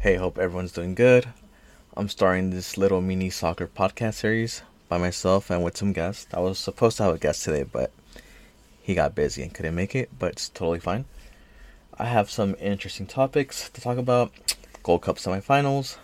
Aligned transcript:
Hey, 0.00 0.14
hope 0.14 0.38
everyone's 0.38 0.70
doing 0.70 0.94
good. 0.94 1.26
I'm 1.96 2.08
starting 2.08 2.50
this 2.50 2.78
little 2.78 3.00
mini 3.00 3.30
soccer 3.30 3.66
podcast 3.66 4.14
series 4.14 4.62
by 4.88 4.96
myself 4.96 5.50
and 5.50 5.64
with 5.64 5.76
some 5.76 5.92
guests. 5.92 6.32
I 6.32 6.38
was 6.38 6.60
supposed 6.60 6.98
to 6.98 7.02
have 7.02 7.16
a 7.16 7.18
guest 7.18 7.42
today, 7.42 7.64
but 7.64 7.90
he 8.80 8.94
got 8.94 9.16
busy 9.16 9.42
and 9.42 9.52
couldn't 9.52 9.74
make 9.74 9.96
it, 9.96 10.10
but 10.16 10.34
it's 10.34 10.50
totally 10.50 10.78
fine. 10.78 11.06
I 11.98 12.04
have 12.04 12.30
some 12.30 12.54
interesting 12.60 13.08
topics 13.08 13.70
to 13.70 13.80
talk 13.80 13.98
about. 13.98 14.30
Gold 14.84 15.02
Cup 15.02 15.16
semifinals. 15.16 15.96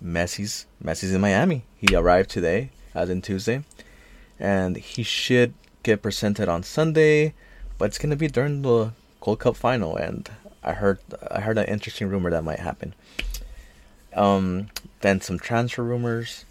Messi's 0.00 0.66
Messi's 0.80 1.12
in 1.12 1.20
Miami. 1.20 1.64
He 1.76 1.96
arrived 1.96 2.30
today, 2.30 2.70
as 2.94 3.10
in 3.10 3.22
Tuesday, 3.22 3.64
and 4.38 4.76
he 4.76 5.02
should 5.02 5.52
get 5.82 6.00
presented 6.00 6.48
on 6.48 6.62
Sunday, 6.62 7.34
but 7.76 7.86
it's 7.86 7.98
gonna 7.98 8.14
be 8.14 8.28
during 8.28 8.62
the 8.62 8.92
Gold 9.20 9.40
Cup 9.40 9.56
final, 9.56 9.96
and 9.96 10.30
I 10.62 10.74
heard 10.74 11.00
I 11.28 11.40
heard 11.40 11.58
an 11.58 11.64
interesting 11.66 12.08
rumor 12.08 12.30
that 12.30 12.44
might 12.44 12.60
happen. 12.60 12.94
Um, 14.14 14.68
then 15.00 15.20
some 15.20 15.38
transfer 15.38 15.82
rumors. 15.82 16.44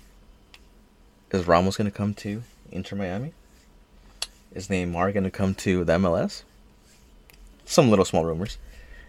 Is 1.31 1.47
Ramos 1.47 1.77
gonna 1.77 1.91
come 1.91 2.13
to 2.15 2.43
Inter 2.71 2.95
Miami? 2.95 3.33
Is 4.53 4.67
Neymar 4.67 5.13
gonna 5.13 5.31
come 5.31 5.55
to 5.55 5.83
the 5.83 5.93
MLS? 5.93 6.43
Some 7.65 7.89
little 7.89 8.05
small 8.05 8.25
rumors, 8.25 8.57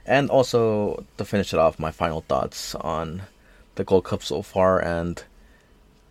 and 0.06 0.30
also 0.30 1.04
to 1.16 1.24
finish 1.24 1.52
it 1.52 1.58
off, 1.58 1.78
my 1.78 1.90
final 1.90 2.20
thoughts 2.20 2.74
on 2.76 3.22
the 3.74 3.84
Gold 3.84 4.04
Cup 4.04 4.22
so 4.22 4.42
far 4.42 4.78
and 4.82 5.24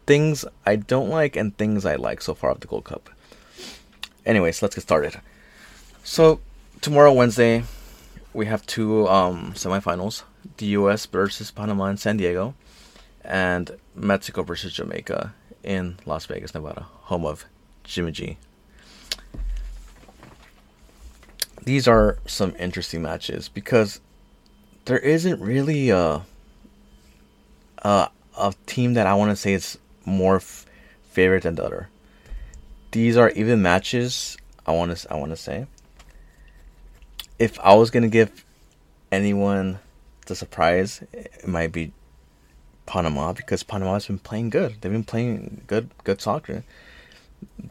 things 0.05 0.43
I 0.65 0.75
don't 0.75 1.09
like 1.09 1.35
and 1.35 1.55
things 1.55 1.85
I 1.85 1.95
like 1.95 2.21
so 2.21 2.33
far 2.33 2.51
of 2.51 2.59
the 2.59 2.67
Gold 2.67 2.85
Cup. 2.85 3.09
Anyways, 4.25 4.61
let's 4.61 4.75
get 4.75 4.81
started. 4.81 5.21
So 6.03 6.41
tomorrow, 6.81 7.13
Wednesday, 7.13 7.63
we 8.33 8.47
have 8.47 8.65
two 8.65 9.07
um, 9.07 9.53
semifinals: 9.53 10.23
the 10.57 10.67
U.S. 10.67 11.05
versus 11.05 11.51
Panama 11.51 11.85
in 11.85 11.97
San 11.97 12.17
Diego, 12.17 12.55
and 13.23 13.71
Mexico 13.95 14.43
versus 14.43 14.73
Jamaica 14.73 15.33
in 15.63 15.97
Las 16.05 16.25
Vegas, 16.25 16.53
Nevada, 16.53 16.87
home 17.03 17.25
of 17.25 17.45
Jimmy 17.83 18.11
G. 18.11 18.37
These 21.63 21.87
are 21.87 22.17
some 22.25 22.55
interesting 22.57 23.01
matches 23.01 23.47
because 23.47 24.01
there 24.85 24.97
isn't 24.97 25.39
really 25.39 25.91
a 25.91 26.23
a, 27.83 28.09
a 28.37 28.53
team 28.65 28.93
that 28.93 29.07
I 29.07 29.13
want 29.13 29.31
to 29.31 29.35
say 29.35 29.53
is 29.53 29.77
more 30.05 30.37
f- 30.37 30.65
favorite 31.11 31.43
than 31.43 31.55
the 31.55 31.63
other. 31.63 31.89
These 32.91 33.17
are 33.17 33.29
even 33.31 33.61
matches. 33.61 34.37
I 34.65 34.71
want 34.71 34.95
to 34.95 35.13
I 35.13 35.17
want 35.17 35.31
to 35.31 35.37
say 35.37 35.67
if 37.41 37.59
I 37.59 37.73
was 37.73 37.89
gonna 37.89 38.07
give 38.07 38.45
anyone 39.11 39.79
the 40.25 40.35
surprise, 40.35 41.03
it 41.13 41.47
might 41.47 41.71
be 41.71 41.93
Panama 42.85 43.33
because 43.33 43.63
Panama 43.63 43.93
has 43.93 44.07
been 44.07 44.19
playing 44.19 44.49
good. 44.49 44.77
They've 44.81 44.91
been 44.91 45.03
playing 45.03 45.63
good 45.67 45.89
good 46.03 46.21
soccer. 46.21 46.63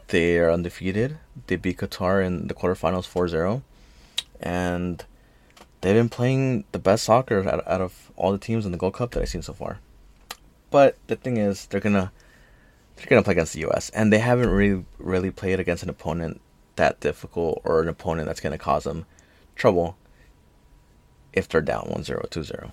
They 0.09 0.39
are 0.39 0.51
undefeated. 0.51 1.19
They 1.47 1.57
beat 1.57 1.79
Qatar 1.79 2.25
in 2.25 2.49
the 2.49 2.55
quarterfinals 2.55 3.09
4-0. 3.09 3.63
and 4.41 5.05
they've 5.81 5.95
been 5.95 6.09
playing 6.09 6.65
the 6.73 6.79
best 6.79 7.05
soccer 7.05 7.49
out, 7.49 7.67
out 7.67 7.81
of 7.81 8.11
all 8.17 8.33
the 8.33 8.39
teams 8.39 8.67
in 8.67 8.73
the 8.73 8.79
Gold 8.79 8.95
Cup 8.95 9.13
that 9.13 9.23
I've 9.23 9.29
seen 9.29 9.43
so 9.43 9.53
far. 9.53 9.79
But 10.71 10.97
the 11.07 11.17
thing 11.17 11.37
is, 11.37 11.67
they're 11.67 11.81
gonna 11.81 12.13
they're 12.97 13.07
gonna 13.07 13.23
play 13.23 13.33
against 13.33 13.55
the 13.55 13.61
U.S. 13.61 13.91
and 13.91 14.13
they 14.13 14.19
haven't 14.19 14.51
really 14.51 14.85
really 14.99 15.31
played 15.31 15.61
against 15.61 15.83
an 15.83 15.89
opponent 15.89 16.41
that 16.77 17.01
difficult 17.01 17.61
or 17.65 17.83
an 17.83 17.89
opponent 17.89 18.27
that's 18.27 18.41
gonna 18.41 18.59
cause 18.59 18.85
them 18.85 19.07
trouble 19.57 19.97
if 21.33 21.49
they're 21.49 21.61
down 21.61 21.85
1-0, 21.85 22.29
2-0. 22.29 22.71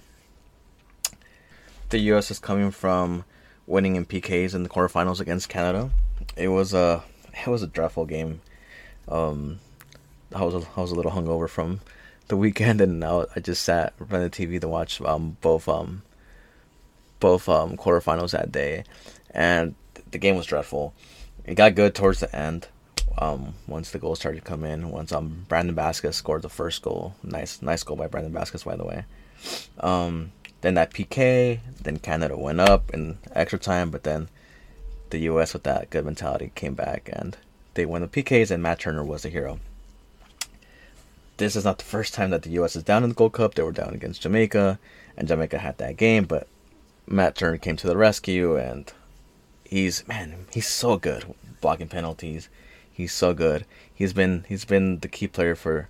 The 1.90 2.00
U.S. 2.00 2.32
is 2.32 2.40
coming 2.40 2.72
from 2.72 3.24
winning 3.66 3.96
in 3.96 4.06
PKs 4.06 4.54
in 4.54 4.64
the 4.64 4.70
quarterfinals 4.70 5.20
against 5.20 5.50
Canada. 5.50 5.90
It 6.36 6.50
was 6.50 6.74
a 6.74 7.04
it 7.34 7.48
was 7.48 7.64
a 7.64 7.68
dreadful 7.68 8.06
game. 8.06 8.42
Um, 9.08 9.60
I 10.34 10.44
was 10.44 10.54
a, 10.54 10.68
I 10.76 10.82
was 10.82 10.92
a 10.92 10.96
little 10.96 11.12
hungover 11.12 11.48
from 11.48 11.82
the 12.28 12.38
weekend, 12.38 12.82
and 12.82 13.00
now 13.00 13.26
I 13.36 13.40
just 13.40 13.64
sat 13.64 13.94
in 14.00 14.08
front 14.08 14.24
of 14.26 14.32
the 14.32 14.46
TV 14.46 14.60
to 14.60 14.68
watch 14.68 15.00
um, 15.02 15.38
both 15.42 15.70
um, 15.70 16.02
both 17.20 17.48
um, 17.48 17.78
quarterfinals 17.78 18.32
that 18.32 18.52
day, 18.52 18.84
and 19.32 19.76
the 20.12 20.18
game 20.18 20.36
was 20.36 20.46
dreadful. 20.46 20.94
It 21.46 21.56
got 21.56 21.76
good 21.76 21.96
towards 21.96 22.20
the 22.20 22.36
end. 22.36 22.68
Um, 23.20 23.56
once 23.68 23.92
the 23.92 24.00
goals 24.00 24.20
started 24.20 24.44
to 24.44 24.46
come 24.46 24.64
in, 24.64 24.92
once 24.92 25.12
um 25.12 25.46
Brandon 25.50 25.76
Vazquez 25.76 26.14
scored 26.14 26.44
the 26.44 26.50
first 26.50 26.82
goal, 26.82 27.16
nice 27.24 27.62
nice 27.62 27.84
goal 27.84 27.98
by 27.98 28.08
Brandon 28.08 28.34
Vazquez 28.34 28.64
by 28.64 28.76
the 28.76 28.86
way. 28.86 29.06
Um, 29.80 30.32
then 30.62 30.76
that 30.76 30.94
PK, 30.94 31.60
then 31.82 31.98
Canada 32.00 32.38
went 32.38 32.60
up 32.60 32.92
in 32.94 33.18
extra 33.34 33.60
time, 33.60 33.90
but 33.90 34.04
then 34.04 34.30
the 35.10 35.20
U.S. 35.20 35.54
with 35.54 35.64
that 35.64 35.90
good 35.90 36.06
mentality 36.06 36.52
came 36.56 36.74
back 36.74 37.10
and 37.12 37.38
they 37.76 37.86
won 37.86 38.02
the 38.02 38.08
PKs, 38.08 38.52
and 38.52 38.62
Matt 38.62 38.80
Turner 38.80 39.04
was 39.04 39.22
the 39.22 39.30
hero. 39.30 39.60
This 41.38 41.56
is 41.56 41.64
not 41.64 41.78
the 41.78 41.84
first 41.84 42.16
time 42.16 42.32
that 42.32 42.42
the 42.42 42.50
U.S. 42.52 42.76
is 42.76 42.82
down 42.82 43.04
in 43.04 43.10
the 43.10 43.16
Gold 43.16 43.34
Cup. 43.34 43.54
They 43.54 43.62
were 43.62 43.72
down 43.72 43.94
against 43.94 44.24
Jamaica, 44.24 44.80
and 45.16 45.28
Jamaica 45.28 45.60
had 45.60 45.78
that 45.78 45.96
game, 45.96 46.26
but 46.26 46.48
Matt 47.06 47.36
Turner 47.36 47.58
came 47.58 47.78
to 47.78 47.88
the 47.88 47.96
rescue, 47.96 48.58
and 48.58 48.92
he's 49.64 50.08
man, 50.08 50.48
he's 50.52 50.68
so 50.68 50.98
good 50.98 51.36
blocking 51.62 51.88
penalties. 51.88 52.50
He's 52.98 53.14
so 53.14 53.36
good. 53.36 53.68
He's 53.94 54.12
been 54.12 54.44
he's 54.50 54.66
been 54.66 55.02
the 55.02 55.08
key 55.08 55.28
player 55.28 55.54
for 55.54 55.88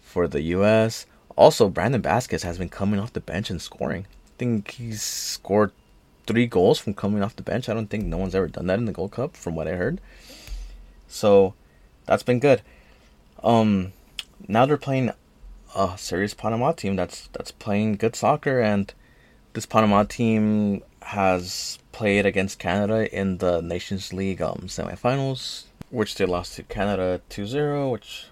for 0.00 0.26
the 0.26 0.40
U.S. 0.56 1.04
Also, 1.36 1.68
Brandon 1.68 2.00
Vazquez 2.00 2.44
has 2.44 2.56
been 2.56 2.70
coming 2.70 2.98
off 2.98 3.12
the 3.12 3.20
bench 3.20 3.50
and 3.50 3.60
scoring. 3.60 4.06
I 4.08 4.32
think 4.38 4.70
he's 4.70 5.02
scored 5.02 5.72
three 6.26 6.46
goals 6.46 6.78
from 6.78 6.94
coming 6.94 7.22
off 7.22 7.36
the 7.36 7.42
bench. 7.42 7.68
I 7.68 7.74
don't 7.74 7.90
think 7.90 8.06
no 8.06 8.16
one's 8.16 8.34
ever 8.34 8.48
done 8.48 8.68
that 8.68 8.78
in 8.78 8.86
the 8.86 8.92
Gold 8.92 9.12
Cup, 9.12 9.36
from 9.36 9.54
what 9.54 9.68
I 9.68 9.72
heard. 9.72 10.00
So 11.08 11.52
that's 12.06 12.22
been 12.22 12.40
good. 12.40 12.62
Um, 13.44 13.92
now 14.48 14.64
they're 14.64 14.78
playing 14.78 15.10
a 15.74 15.98
serious 15.98 16.32
Panama 16.32 16.72
team 16.72 16.96
that's 16.96 17.26
that's 17.34 17.52
playing 17.52 17.96
good 17.96 18.16
soccer, 18.16 18.62
and 18.62 18.94
this 19.52 19.66
Panama 19.66 20.04
team 20.04 20.82
has 21.02 21.78
played 21.92 22.24
against 22.24 22.58
Canada 22.58 23.14
in 23.14 23.36
the 23.38 23.60
Nations 23.60 24.14
League 24.14 24.40
um, 24.40 24.62
semifinals 24.68 25.64
which 25.96 26.14
they 26.16 26.26
lost 26.26 26.56
to 26.56 26.62
Canada 26.62 27.22
2-0, 27.30 27.90
which 27.90 28.26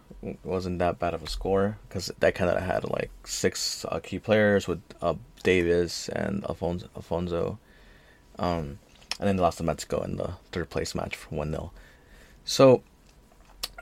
wasn't 0.45 0.79
that 0.79 0.99
bad 0.99 1.15
of 1.15 1.23
a 1.23 1.27
score 1.27 1.79
because 1.89 2.13
that 2.19 2.35
Canada 2.35 2.61
had 2.61 2.85
like 2.85 3.11
six 3.25 3.87
uh, 3.87 3.99
key 4.01 4.19
players 4.19 4.69
with 4.69 4.83
uh, 5.01 5.15
Davies 5.43 6.11
and 6.15 6.45
Alphonso, 6.45 6.91
Alphonso. 6.95 7.59
Um, 8.39 8.79
and 9.19 9.29
then 9.29 9.37
they 9.37 9.43
lost 9.43 9.57
to 9.59 9.65
Mexico 9.65 10.03
in 10.03 10.17
the 10.17 10.35
third 10.53 10.69
place 10.69 10.95
match 10.95 11.17
for 11.17 11.31
1-0. 11.31 11.71
So 12.45 12.83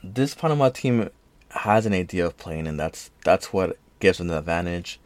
this 0.04 0.32
Panama 0.37 0.69
team 0.69 1.10
has 1.50 1.84
an 1.84 1.92
idea 1.92 2.25
of 2.25 2.37
playing 2.38 2.69
and 2.69 2.78
that's 2.78 3.10
that's 3.25 3.53
what 3.53 3.78
gives 3.98 4.19
them 4.19 4.28
the 4.28 4.38
advantage. 4.38 5.00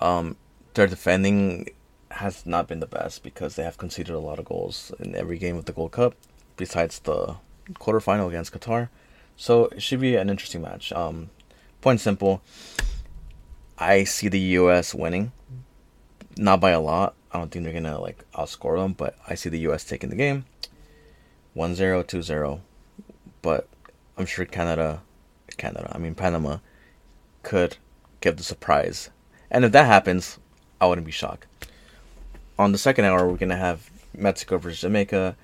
Um, 0.00 0.36
their 0.74 0.88
defending 0.88 1.70
has 2.10 2.44
not 2.44 2.66
been 2.66 2.80
the 2.80 2.86
best 2.86 3.22
because 3.22 3.54
they 3.54 3.62
have 3.62 3.78
conceded 3.78 4.12
a 4.12 4.18
lot 4.18 4.40
of 4.40 4.46
goals 4.46 4.90
in 4.98 5.14
every 5.14 5.38
game 5.38 5.56
of 5.56 5.66
the 5.66 5.72
Gold 5.72 5.92
Cup 5.92 6.16
besides 6.56 6.98
the 6.98 7.36
quarterfinal 7.74 8.28
against 8.28 8.52
Qatar. 8.52 8.88
So 9.36 9.66
it 9.66 9.82
should 9.82 10.00
be 10.00 10.16
an 10.16 10.30
interesting 10.30 10.62
match. 10.62 10.92
Um, 10.92 11.30
point 11.80 12.00
simple. 12.00 12.42
I 13.78 14.04
see 14.04 14.28
the 14.28 14.40
U.S. 14.40 14.94
winning, 14.94 15.32
not 16.36 16.60
by 16.60 16.70
a 16.70 16.80
lot. 16.80 17.14
I 17.30 17.38
don't 17.38 17.50
think 17.50 17.64
they're 17.64 17.72
gonna 17.72 18.00
like 18.00 18.24
outscore 18.32 18.76
them, 18.78 18.94
but 18.94 19.16
I 19.28 19.34
see 19.34 19.48
the 19.48 19.60
U.S. 19.60 19.84
taking 19.84 20.10
the 20.10 20.16
game, 20.16 20.46
1-0, 21.56 22.04
2-0. 22.04 22.60
But 23.42 23.68
I'm 24.16 24.26
sure 24.26 24.44
Canada, 24.44 25.02
Canada, 25.56 25.92
I 25.92 25.98
mean 25.98 26.14
Panama, 26.16 26.58
could 27.42 27.76
give 28.20 28.36
the 28.36 28.42
surprise. 28.42 29.10
And 29.50 29.64
if 29.64 29.72
that 29.72 29.86
happens, 29.86 30.38
I 30.80 30.86
wouldn't 30.86 31.06
be 31.06 31.12
shocked. 31.12 31.46
On 32.58 32.72
the 32.72 32.78
second 32.78 33.04
hour, 33.04 33.28
we're 33.28 33.36
gonna 33.36 33.56
have 33.56 33.88
Mexico 34.16 34.58
versus 34.58 34.80
Jamaica 34.80 35.36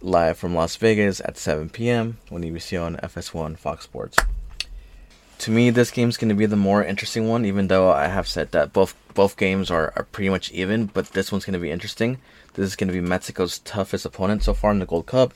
live 0.00 0.38
from 0.38 0.54
Las 0.54 0.76
Vegas 0.76 1.20
at 1.20 1.36
7 1.36 1.70
p.m. 1.70 2.18
When 2.28 2.42
you 2.42 2.58
see 2.58 2.76
on 2.76 2.96
FS1 2.96 3.58
Fox 3.58 3.84
Sports. 3.84 4.18
To 5.38 5.50
me, 5.50 5.70
this 5.70 5.90
game's 5.90 6.16
going 6.16 6.28
to 6.28 6.34
be 6.34 6.46
the 6.46 6.56
more 6.56 6.82
interesting 6.82 7.28
one, 7.28 7.44
even 7.44 7.68
though 7.68 7.90
I 7.90 8.08
have 8.08 8.26
said 8.26 8.52
that 8.52 8.72
both 8.72 8.94
both 9.14 9.36
games 9.36 9.70
are, 9.70 9.92
are 9.96 10.04
pretty 10.04 10.28
much 10.28 10.50
even, 10.52 10.86
but 10.86 11.08
this 11.08 11.32
one's 11.32 11.44
going 11.44 11.54
to 11.54 11.58
be 11.58 11.70
interesting. 11.70 12.18
This 12.54 12.66
is 12.66 12.76
going 12.76 12.88
to 12.88 12.94
be 12.94 13.00
Mexico's 13.00 13.58
toughest 13.60 14.04
opponent 14.04 14.42
so 14.44 14.54
far 14.54 14.70
in 14.70 14.78
the 14.78 14.86
Gold 14.86 15.06
Cup. 15.06 15.32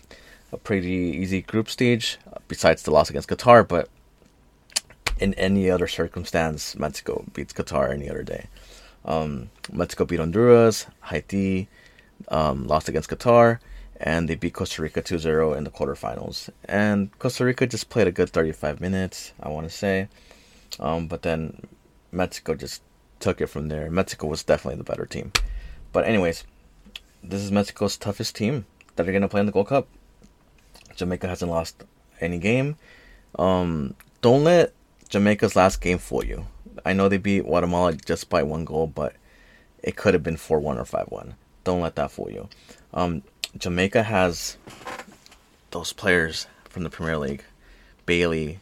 A 0.53 0.57
pretty 0.57 0.89
easy 0.89 1.43
group 1.43 1.69
stage, 1.69 2.19
besides 2.47 2.83
the 2.83 2.91
loss 2.91 3.11
against 3.11 3.29
Qatar, 3.29 3.67
but 3.67 3.89
in 5.19 5.35
any 5.35 5.71
other 5.71 5.87
circumstance, 5.87 6.77
Mexico 6.77 7.25
beats 7.33 7.53
Qatar 7.53 7.93
any 7.93 8.09
other 8.11 8.23
day. 8.23 8.47
Um, 9.05 9.51
Mexico 9.73 10.05
beat 10.05 10.21
Honduras, 10.21 10.87
Haiti, 11.05 11.69
um, 12.29 12.67
lost 12.67 12.89
against 12.89 13.11
Qatar, 13.11 13.59
and 14.03 14.29
they 14.29 14.35
beat 14.35 14.53
Costa 14.53 14.83
Rica 14.83 15.01
2-0 15.01 15.57
in 15.57 15.63
the 15.63 15.71
quarterfinals. 15.71 16.51
And 16.65 17.17
Costa 17.21 17.45
Rica 17.45 17.69
just 17.69 17.89
played 17.89 18.09
a 18.09 18.13
good 18.13 18.31
35 18.31 18.81
minutes, 18.81 19.33
I 19.41 19.49
want 19.49 19.69
to 19.69 19.75
say. 19.75 20.09
Um, 20.81 21.07
but 21.07 21.23
then 21.23 21.69
Mexico 22.11 22.57
just 22.57 22.83
took 23.21 23.41
it 23.41 23.47
from 23.47 23.69
there. 23.69 23.89
Mexico 23.91 24.27
was 24.27 24.43
definitely 24.43 24.79
the 24.79 24.85
better 24.85 25.07
team. 25.07 25.31
But 25.93 26.05
anyways, 26.05 26.43
this 27.23 27.41
is 27.43 27.53
Mexico's 27.53 27.97
toughest 27.97 28.35
team 28.35 28.67
that 28.97 29.09
are 29.09 29.13
gonna 29.13 29.29
play 29.29 29.41
in 29.41 29.47
the 29.47 29.53
Gold 29.53 29.69
Cup. 29.69 29.87
Jamaica 30.97 31.29
hasn't 31.29 31.51
lost 31.51 31.85
any 32.21 32.39
game. 32.39 32.77
Um, 33.39 33.95
don't 34.21 34.43
let 34.43 34.73
Jamaica's 35.09 35.55
last 35.55 35.81
game 35.81 35.99
fool 35.99 36.25
you. 36.25 36.47
I 36.85 36.93
know 36.93 37.09
they 37.09 37.19
beat 37.19 37.45
Guatemala 37.45 37.93
just 37.93 38.29
by 38.29 38.43
one 38.43 38.65
goal, 38.65 38.89
but 38.89 39.15
it 39.83 39.95
could 39.95 40.15
have 40.15 40.25
been 40.25 40.37
4 40.37 40.59
1 40.59 40.79
or 40.79 40.85
5 40.85 41.07
1. 41.09 41.35
Don't 41.63 41.81
let 41.81 41.95
that 41.95 42.11
fool 42.11 42.31
you. 42.31 42.49
Um, 42.93 43.23
Jamaica 43.57 44.05
has 44.05 44.57
those 45.71 45.93
players 45.93 46.47
from 46.65 46.85
the 46.85 46.91
Premier 46.91 47.19
League 47.19 47.45
Bailey, 48.07 48.59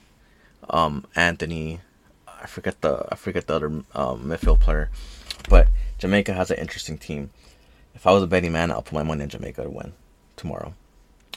um, 0.69 1.05
Anthony. 1.15 1.81
I 2.27 2.47
forget 2.47 2.81
the 2.81 3.07
I 3.11 3.17
forget 3.17 3.47
the 3.47 3.55
other 3.55 3.67
um, 3.67 4.25
midfield 4.25 4.61
player, 4.61 4.91
but 5.49 5.69
Jamaica 5.99 6.33
has 6.33 6.51
an 6.51 6.59
interesting 6.59 6.99
team. 6.99 7.31
If 7.95 8.07
I 8.07 8.13
was 8.13 8.23
a 8.23 8.27
betting 8.27 8.53
man, 8.53 8.71
I'll 8.71 8.83
put 8.83 8.95
my 8.95 9.03
money 9.03 9.23
on 9.23 9.29
Jamaica 9.29 9.63
to 9.63 9.71
win 9.71 9.93
tomorrow, 10.37 10.75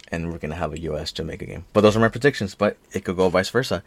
and 0.10 0.32
we're 0.32 0.40
gonna 0.40 0.56
have 0.56 0.74
a 0.74 0.80
U.S. 0.82 1.12
Jamaica 1.12 1.46
game. 1.46 1.66
But 1.74 1.82
those 1.82 1.96
are 1.96 2.00
my 2.00 2.10
predictions. 2.10 2.56
But 2.56 2.78
it 2.92 3.04
could 3.04 3.18
go 3.18 3.30
vice 3.30 3.50
versa. 3.50 3.84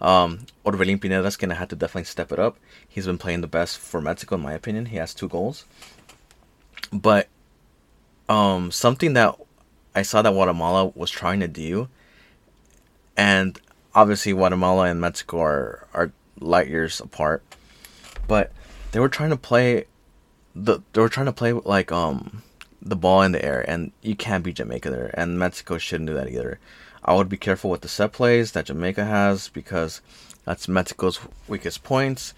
Um, 0.00 0.46
Orbelin 0.64 1.00
Pineda's 1.00 1.36
gonna 1.36 1.54
have 1.54 1.68
to 1.68 1.76
definitely 1.76 2.04
step 2.04 2.32
it 2.32 2.38
up. 2.38 2.56
He's 2.88 3.06
been 3.06 3.18
playing 3.18 3.40
the 3.40 3.46
best 3.46 3.78
for 3.78 4.00
Mexico, 4.00 4.36
in 4.36 4.42
my 4.42 4.52
opinion. 4.52 4.86
He 4.86 4.96
has 4.96 5.12
two 5.14 5.28
goals. 5.28 5.64
But 6.92 7.28
um, 8.32 8.70
something 8.70 9.12
that 9.12 9.38
I 9.94 10.00
saw 10.00 10.22
that 10.22 10.32
Guatemala 10.32 10.86
was 10.94 11.10
trying 11.10 11.40
to 11.40 11.48
do, 11.48 11.88
and 13.14 13.60
obviously 13.94 14.32
Guatemala 14.32 14.84
and 14.84 15.00
Mexico 15.00 15.40
are 15.40 15.86
are 15.92 16.12
light 16.40 16.68
years 16.68 16.98
apart, 16.98 17.42
but 18.26 18.50
they 18.92 19.00
were 19.00 19.10
trying 19.10 19.30
to 19.30 19.36
play 19.36 19.84
the 20.54 20.80
they 20.94 21.02
were 21.02 21.10
trying 21.10 21.26
to 21.26 21.32
play 21.32 21.52
like 21.52 21.92
um 21.92 22.42
the 22.80 22.96
ball 22.96 23.20
in 23.20 23.32
the 23.32 23.44
air, 23.44 23.68
and 23.68 23.92
you 24.00 24.16
can't 24.16 24.42
beat 24.42 24.56
Jamaica 24.56 24.88
there, 24.88 25.10
and 25.12 25.38
Mexico 25.38 25.76
shouldn't 25.76 26.08
do 26.08 26.14
that 26.14 26.30
either. 26.30 26.58
I 27.04 27.14
would 27.14 27.28
be 27.28 27.36
careful 27.36 27.68
with 27.68 27.82
the 27.82 27.88
set 27.88 28.12
plays 28.12 28.52
that 28.52 28.66
Jamaica 28.66 29.04
has 29.04 29.48
because 29.48 30.00
that's 30.44 30.68
Mexico's 30.68 31.20
weakest 31.48 31.84
points. 31.84 32.32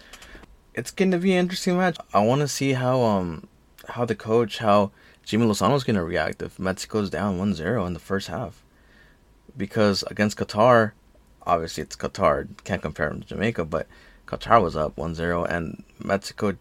It's 0.73 0.91
going 0.91 1.11
to 1.11 1.19
be 1.19 1.31
an 1.31 1.39
interesting 1.39 1.77
match. 1.77 1.97
I 2.13 2.19
want 2.19 2.41
to 2.41 2.49
see 2.49 2.73
how 2.73 3.01
um 3.01 3.47
how 3.87 4.03
the 4.03 4.15
coach 4.15 4.57
how 4.57 4.91
Jimmy 5.25 5.45
Lozano 5.45 5.75
is 5.75 5.83
going 5.83 5.95
to 5.95 6.03
react 6.03 6.41
if 6.41 6.59
Mexico's 6.59 7.09
down 7.09 7.39
1-0 7.39 7.87
in 7.87 7.93
the 7.93 7.99
first 7.99 8.27
half. 8.27 8.63
Because 9.57 10.03
against 10.03 10.37
Qatar, 10.37 10.91
obviously 11.43 11.83
it's 11.83 11.95
Qatar, 11.95 12.47
can't 12.63 12.81
compare 12.81 13.09
them 13.09 13.21
to 13.21 13.27
Jamaica, 13.27 13.65
but 13.65 13.87
Qatar 14.27 14.61
was 14.61 14.75
up 14.75 14.95
1-0 14.95 15.49
and 15.49 15.83
Mexico 15.99 16.55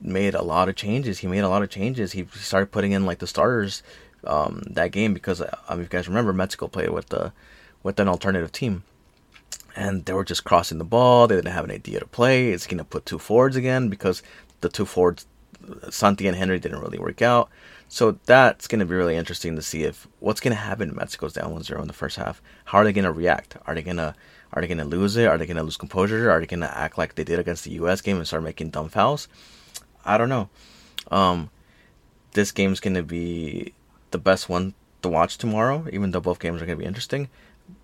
made 0.00 0.34
a 0.34 0.42
lot 0.42 0.68
of 0.68 0.76
changes. 0.76 1.18
He 1.18 1.26
made 1.26 1.40
a 1.40 1.48
lot 1.48 1.62
of 1.62 1.70
changes. 1.70 2.12
He 2.12 2.26
started 2.34 2.70
putting 2.70 2.92
in 2.92 3.06
like 3.06 3.18
the 3.18 3.26
starters 3.26 3.82
um, 4.24 4.62
that 4.70 4.92
game 4.92 5.14
because 5.14 5.40
um, 5.40 5.48
if 5.70 5.78
you 5.78 5.84
guys 5.86 6.08
remember, 6.08 6.32
Mexico 6.32 6.68
played 6.68 6.90
with 6.90 7.08
the 7.08 7.32
with 7.82 8.00
an 8.00 8.08
alternative 8.08 8.52
team, 8.52 8.84
and 9.76 10.04
they 10.04 10.12
were 10.12 10.24
just 10.24 10.44
crossing 10.44 10.78
the 10.78 10.84
ball. 10.84 11.26
They 11.26 11.36
didn't 11.36 11.52
have 11.52 11.64
an 11.64 11.70
idea 11.70 12.00
to 12.00 12.06
play. 12.06 12.50
It's 12.52 12.66
gonna 12.66 12.84
put 12.84 13.06
two 13.06 13.18
forwards 13.18 13.56
again 13.56 13.88
because 13.88 14.22
the 14.60 14.68
two 14.68 14.84
forwards, 14.84 15.26
Santi 15.90 16.26
and 16.26 16.36
Henry, 16.36 16.58
didn't 16.58 16.80
really 16.80 16.98
work 16.98 17.22
out. 17.22 17.48
So 17.88 18.18
that's 18.26 18.68
gonna 18.68 18.86
be 18.86 18.94
really 18.94 19.16
interesting 19.16 19.56
to 19.56 19.62
see 19.62 19.84
if 19.84 20.06
what's 20.20 20.40
gonna 20.40 20.56
happen. 20.56 20.94
Mexico's 20.94 21.32
down 21.32 21.54
1-0 21.54 21.80
in 21.80 21.88
the 21.88 21.92
first 21.92 22.16
half. 22.16 22.42
How 22.66 22.78
are 22.78 22.84
they 22.84 22.92
gonna 22.92 23.12
react? 23.12 23.56
Are 23.66 23.74
they 23.74 23.82
gonna 23.82 24.14
are 24.52 24.62
they 24.62 24.68
gonna 24.68 24.84
lose 24.84 25.16
it? 25.16 25.26
Are 25.26 25.38
they 25.38 25.46
gonna 25.46 25.62
lose 25.62 25.76
composure? 25.76 26.30
Are 26.30 26.40
they 26.40 26.46
gonna 26.46 26.72
act 26.74 26.98
like 26.98 27.14
they 27.14 27.24
did 27.24 27.38
against 27.38 27.64
the 27.64 27.72
U.S. 27.72 28.00
game 28.00 28.16
and 28.16 28.26
start 28.26 28.42
making 28.42 28.70
dumb 28.70 28.88
fouls? 28.88 29.28
I 30.04 30.18
don't 30.18 30.28
know. 30.28 30.48
Um, 31.10 31.50
this 32.32 32.52
game's 32.52 32.80
gonna 32.80 33.02
be 33.02 33.72
the 34.10 34.18
best 34.18 34.48
one 34.48 34.74
to 35.02 35.08
watch 35.08 35.38
tomorrow, 35.38 35.86
even 35.92 36.10
though 36.10 36.20
both 36.20 36.40
games 36.40 36.60
are 36.60 36.66
going 36.66 36.78
to 36.78 36.82
be 36.82 36.88
interesting. 36.88 37.28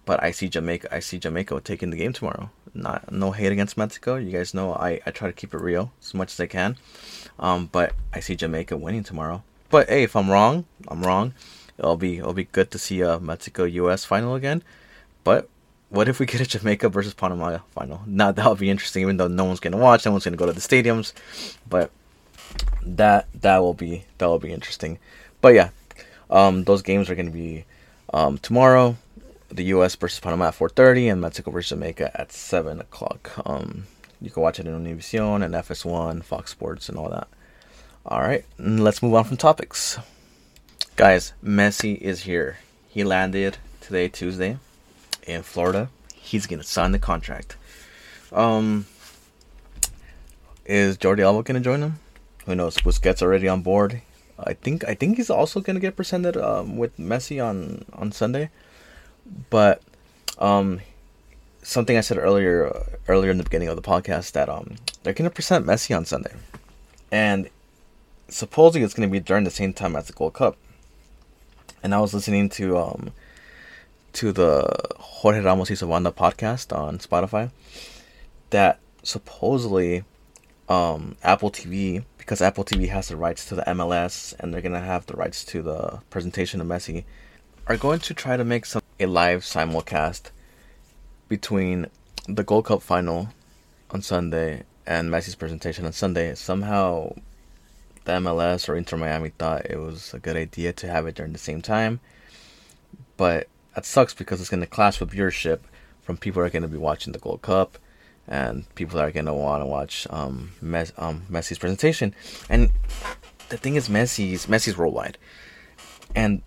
But 0.04 0.22
I 0.22 0.30
see 0.30 0.48
Jamaica. 0.48 0.94
I 0.94 1.00
see 1.00 1.18
Jamaica 1.18 1.60
taking 1.62 1.90
the 1.90 1.96
game 1.96 2.12
tomorrow. 2.12 2.50
Not 2.72 3.12
no 3.12 3.32
hate 3.32 3.52
against 3.52 3.76
Mexico. 3.76 4.16
You 4.16 4.32
guys 4.32 4.54
know 4.54 4.74
I, 4.74 5.00
I 5.06 5.10
try 5.10 5.28
to 5.28 5.34
keep 5.34 5.54
it 5.54 5.60
real 5.60 5.92
as 6.00 6.14
much 6.14 6.32
as 6.32 6.40
I 6.40 6.46
can. 6.46 6.76
Um, 7.38 7.68
but 7.70 7.92
I 8.12 8.20
see 8.20 8.34
Jamaica 8.34 8.76
winning 8.76 9.04
tomorrow. 9.04 9.42
But 9.74 9.88
hey, 9.88 10.04
if 10.04 10.14
I'm 10.14 10.30
wrong, 10.30 10.66
I'm 10.86 11.02
wrong. 11.02 11.34
It'll 11.76 11.96
be 11.96 12.18
it'll 12.18 12.32
be 12.32 12.44
good 12.44 12.70
to 12.70 12.78
see 12.78 13.00
a 13.00 13.18
Mexico 13.18 13.64
U.S. 13.64 14.04
final 14.04 14.36
again. 14.36 14.62
But 15.24 15.48
what 15.88 16.08
if 16.08 16.20
we 16.20 16.26
get 16.26 16.40
a 16.40 16.46
Jamaica 16.46 16.88
versus 16.90 17.12
Panama 17.12 17.58
final? 17.74 18.02
Now 18.06 18.30
that 18.30 18.48
would 18.48 18.60
be 18.60 18.70
interesting. 18.70 19.02
Even 19.02 19.16
though 19.16 19.26
no 19.26 19.44
one's 19.44 19.58
gonna 19.58 19.76
watch, 19.76 20.06
no 20.06 20.12
one's 20.12 20.22
gonna 20.22 20.36
go 20.36 20.46
to 20.46 20.52
the 20.52 20.60
stadiums, 20.60 21.12
but 21.68 21.90
that 22.86 23.26
that 23.34 23.58
will 23.58 23.74
be 23.74 24.04
that 24.18 24.26
will 24.26 24.38
be 24.38 24.52
interesting. 24.52 25.00
But 25.40 25.54
yeah, 25.54 25.70
um, 26.30 26.62
those 26.62 26.82
games 26.82 27.10
are 27.10 27.16
going 27.16 27.26
to 27.26 27.32
be 27.32 27.64
um, 28.12 28.38
tomorrow. 28.38 28.96
The 29.48 29.64
U.S. 29.74 29.96
versus 29.96 30.20
Panama 30.20 30.50
at 30.50 30.54
4:30 30.54 31.10
and 31.10 31.20
Mexico 31.20 31.50
versus 31.50 31.70
Jamaica 31.70 32.12
at 32.14 32.30
7 32.30 32.80
o'clock. 32.80 33.32
Um, 33.44 33.86
you 34.22 34.30
can 34.30 34.40
watch 34.40 34.60
it 34.60 34.68
in 34.68 34.84
Univision 34.84 35.44
and 35.44 35.52
FS1, 35.52 36.22
Fox 36.22 36.52
Sports, 36.52 36.88
and 36.88 36.96
all 36.96 37.10
that. 37.10 37.26
All 38.06 38.20
right, 38.20 38.44
let's 38.58 39.02
move 39.02 39.14
on 39.14 39.24
from 39.24 39.38
topics. 39.38 39.98
Guys, 40.94 41.32
Messi 41.42 41.96
is 41.96 42.24
here. 42.24 42.58
He 42.86 43.02
landed 43.02 43.56
today, 43.80 44.08
Tuesday, 44.08 44.58
in 45.26 45.42
Florida. 45.42 45.88
He's 46.12 46.46
gonna 46.46 46.64
sign 46.64 46.92
the 46.92 46.98
contract. 46.98 47.56
Um, 48.30 48.84
is 50.66 50.98
Jordi 50.98 51.22
Alba 51.22 51.44
gonna 51.44 51.60
join 51.60 51.80
him? 51.80 51.98
Who 52.44 52.54
knows? 52.54 52.76
Busquets 52.76 53.22
already 53.22 53.48
on 53.48 53.62
board. 53.62 54.02
I 54.38 54.52
think 54.52 54.84
I 54.84 54.94
think 54.94 55.16
he's 55.16 55.30
also 55.30 55.62
gonna 55.62 55.80
get 55.80 55.96
presented 55.96 56.36
um, 56.36 56.76
with 56.76 56.98
Messi 56.98 57.42
on 57.42 57.86
on 57.94 58.12
Sunday, 58.12 58.50
but 59.48 59.80
um, 60.38 60.82
something 61.62 61.96
I 61.96 62.02
said 62.02 62.18
earlier 62.18 62.66
uh, 62.66 62.84
earlier 63.08 63.30
in 63.30 63.38
the 63.38 63.44
beginning 63.44 63.68
of 63.68 63.76
the 63.76 63.82
podcast 63.82 64.32
that 64.32 64.50
um 64.50 64.74
they're 65.02 65.14
gonna 65.14 65.30
present 65.30 65.64
Messi 65.64 65.96
on 65.96 66.04
Sunday, 66.04 66.34
and 67.10 67.48
supposedly 68.28 68.82
it's 68.82 68.94
gonna 68.94 69.08
be 69.08 69.20
during 69.20 69.44
the 69.44 69.50
same 69.50 69.72
time 69.72 69.96
as 69.96 70.06
the 70.06 70.12
Gold 70.12 70.34
Cup. 70.34 70.56
And 71.82 71.94
I 71.94 72.00
was 72.00 72.14
listening 72.14 72.48
to 72.50 72.78
um 72.78 73.12
to 74.14 74.32
the 74.32 74.68
Jorge 74.98 75.40
Ramos 75.40 75.70
y 75.70 75.74
Su 75.74 75.86
Banda 75.86 76.10
podcast 76.10 76.76
on 76.76 76.98
Spotify 76.98 77.50
that 78.50 78.78
supposedly 79.02 80.04
um 80.68 81.16
Apple 81.22 81.50
TV 81.50 82.04
because 82.18 82.40
Apple 82.40 82.64
TV 82.64 82.88
has 82.88 83.08
the 83.08 83.16
rights 83.16 83.44
to 83.46 83.54
the 83.54 83.62
MLS 83.62 84.34
and 84.38 84.52
they're 84.52 84.62
gonna 84.62 84.80
have 84.80 85.06
the 85.06 85.16
rights 85.16 85.44
to 85.44 85.62
the 85.62 86.00
presentation 86.10 86.60
of 86.60 86.66
Messi, 86.66 87.04
are 87.66 87.76
going 87.76 88.00
to 88.00 88.14
try 88.14 88.36
to 88.36 88.44
make 88.44 88.64
some 88.64 88.82
a 89.00 89.06
live 89.06 89.43
simulcast 89.43 90.31
between 91.28 91.86
the 92.28 92.44
Gold 92.44 92.66
Cup 92.66 92.82
final 92.82 93.28
on 93.90 94.02
Sunday 94.02 94.62
and 94.86 95.10
Messi's 95.10 95.34
presentation 95.34 95.84
on 95.84 95.93
Sunday. 95.93 96.34
Somehow, 96.34 97.14
the 98.05 98.13
MLS 98.13 98.69
or 98.69 98.77
Inter 98.77 98.96
Miami 98.96 99.31
thought 99.31 99.67
it 99.67 99.79
was 99.79 100.15
a 100.15 100.19
good 100.19 100.37
idea 100.37 100.73
to 100.75 100.89
have 100.89 101.06
it 101.06 101.15
during 101.15 101.32
the 101.32 101.39
same 101.39 101.63
time, 101.63 102.01
but 103.17 103.49
that 103.75 103.84
sucks 103.84 104.15
because 104.15 104.41
it's 104.41 104.51
gonna 104.51 104.67
clash 104.67 105.01
with 105.01 105.11
viewership 105.11 105.61
from 106.03 106.17
people 106.17 106.41
that 106.41 106.46
are 106.46 106.51
gonna 106.51 106.69
be 106.69 106.79
watching 106.79 107.13
the 107.13 107.19
Gold 107.19 107.43
Cup 107.43 107.79
and 108.29 108.73
people 108.75 108.96
that 108.96 109.05
are 109.05 109.13
gonna 109.13 109.34
want 109.34 109.63
to 109.63 109.67
watch 109.67 110.06
um, 110.11 110.53
Mes- 110.61 110.93
um, 110.96 111.25
Messi's 111.31 111.58
presentation. 111.58 112.15
And 112.49 112.70
the 113.49 113.56
thing 113.56 113.77
is, 113.77 113.89
Messi's 113.89 114.46
Messi's 114.46 114.77
worldwide, 114.77 115.19
and 116.15 116.43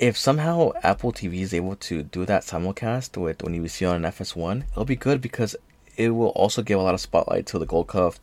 if 0.00 0.16
somehow 0.16 0.72
Apple 0.82 1.12
TV 1.12 1.40
is 1.40 1.52
able 1.52 1.76
to 1.76 2.02
do 2.02 2.24
that 2.24 2.42
simulcast 2.42 3.20
with 3.20 3.38
Univision 3.38 3.96
and 3.96 4.04
FS1, 4.06 4.64
it'll 4.70 4.86
be 4.86 4.96
good 4.96 5.20
because 5.20 5.54
it 5.96 6.10
will 6.10 6.28
also 6.28 6.62
give 6.62 6.80
a 6.80 6.82
lot 6.82 6.94
of 6.94 7.00
spotlight 7.00 7.44
to 7.46 7.58
the 7.58 7.66
Gold 7.66 7.88
Cup, 7.88 8.14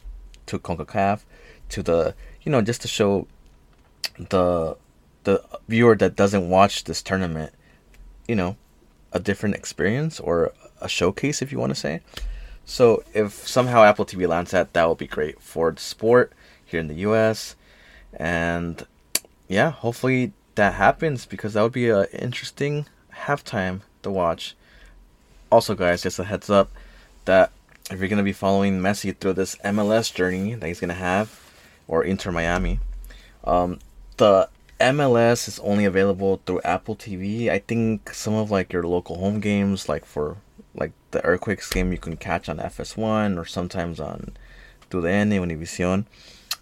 to 0.48 0.58
CONCACAF, 0.58 1.22
to 1.70 1.84
the 1.84 2.16
you 2.48 2.52
know 2.52 2.62
just 2.62 2.82
to 2.82 2.88
show 2.88 3.28
the 4.30 4.78
the 5.26 5.44
viewer 5.68 5.98
that 5.98 6.16
doesn't 6.16 6.50
watch 6.50 6.86
this 6.86 7.02
tournament, 7.02 7.52
you 8.26 8.36
know, 8.36 8.56
a 9.12 9.20
different 9.20 9.56
experience 9.56 10.18
or 10.18 10.54
a 10.80 10.88
showcase 10.88 11.42
if 11.42 11.52
you 11.52 11.60
want 11.60 11.72
to 11.72 11.76
say. 11.76 12.00
So 12.64 13.04
if 13.14 13.34
somehow 13.46 13.84
Apple 13.84 14.06
TV 14.06 14.26
lands 14.30 14.52
that, 14.52 14.72
that 14.72 14.86
will 14.86 14.96
be 14.96 15.08
great 15.08 15.42
for 15.42 15.74
the 15.74 15.82
sport 15.82 16.32
here 16.64 16.80
in 16.80 16.88
the 16.88 17.02
U.S. 17.10 17.58
And 18.14 18.88
yeah, 19.50 19.72
hopefully 19.72 20.32
that 20.56 20.76
happens 20.76 21.26
because 21.26 21.54
that 21.54 21.64
would 21.64 21.74
be 21.74 21.90
an 21.90 22.06
interesting 22.14 22.86
halftime 23.26 23.82
to 24.04 24.10
watch. 24.10 24.56
Also, 25.52 25.76
guys, 25.76 26.04
just 26.04 26.18
a 26.18 26.24
heads 26.24 26.50
up 26.50 26.72
that 27.26 27.52
if 27.92 28.00
you're 28.00 28.08
gonna 28.08 28.24
be 28.24 28.32
following 28.32 28.80
Messi 28.80 29.14
through 29.14 29.34
this 29.34 29.58
MLS 29.66 30.14
journey 30.14 30.56
that 30.56 30.66
he's 30.66 30.80
gonna 30.80 30.94
have, 30.94 31.47
or 31.88 32.04
Inter 32.04 32.32
Miami, 32.32 32.80
um, 33.44 33.80
the 34.18 34.50
MLS 34.80 35.48
is 35.48 35.60
only 35.60 35.86
available 35.86 36.42
through 36.46 36.62
Apple 36.64 36.96
TV. 36.96 37.50
I 37.50 37.60
think 37.60 38.14
some 38.14 38.34
of 38.34 38.52
like 38.52 38.72
your 38.72 38.84
local 38.84 39.18
home 39.18 39.40
games, 39.40 39.90
like 39.90 40.06
for 40.06 40.38
like 40.76 40.92
the 41.12 41.24
Earthquakes 41.26 41.70
game 41.72 41.92
you 41.92 41.98
can 41.98 42.18
catch 42.18 42.48
on 42.48 42.58
FS1 42.58 43.38
or 43.38 43.46
sometimes 43.46 44.00
on 44.00 44.38
through 44.90 45.02
the 45.02 45.08
Univision. 45.08 46.06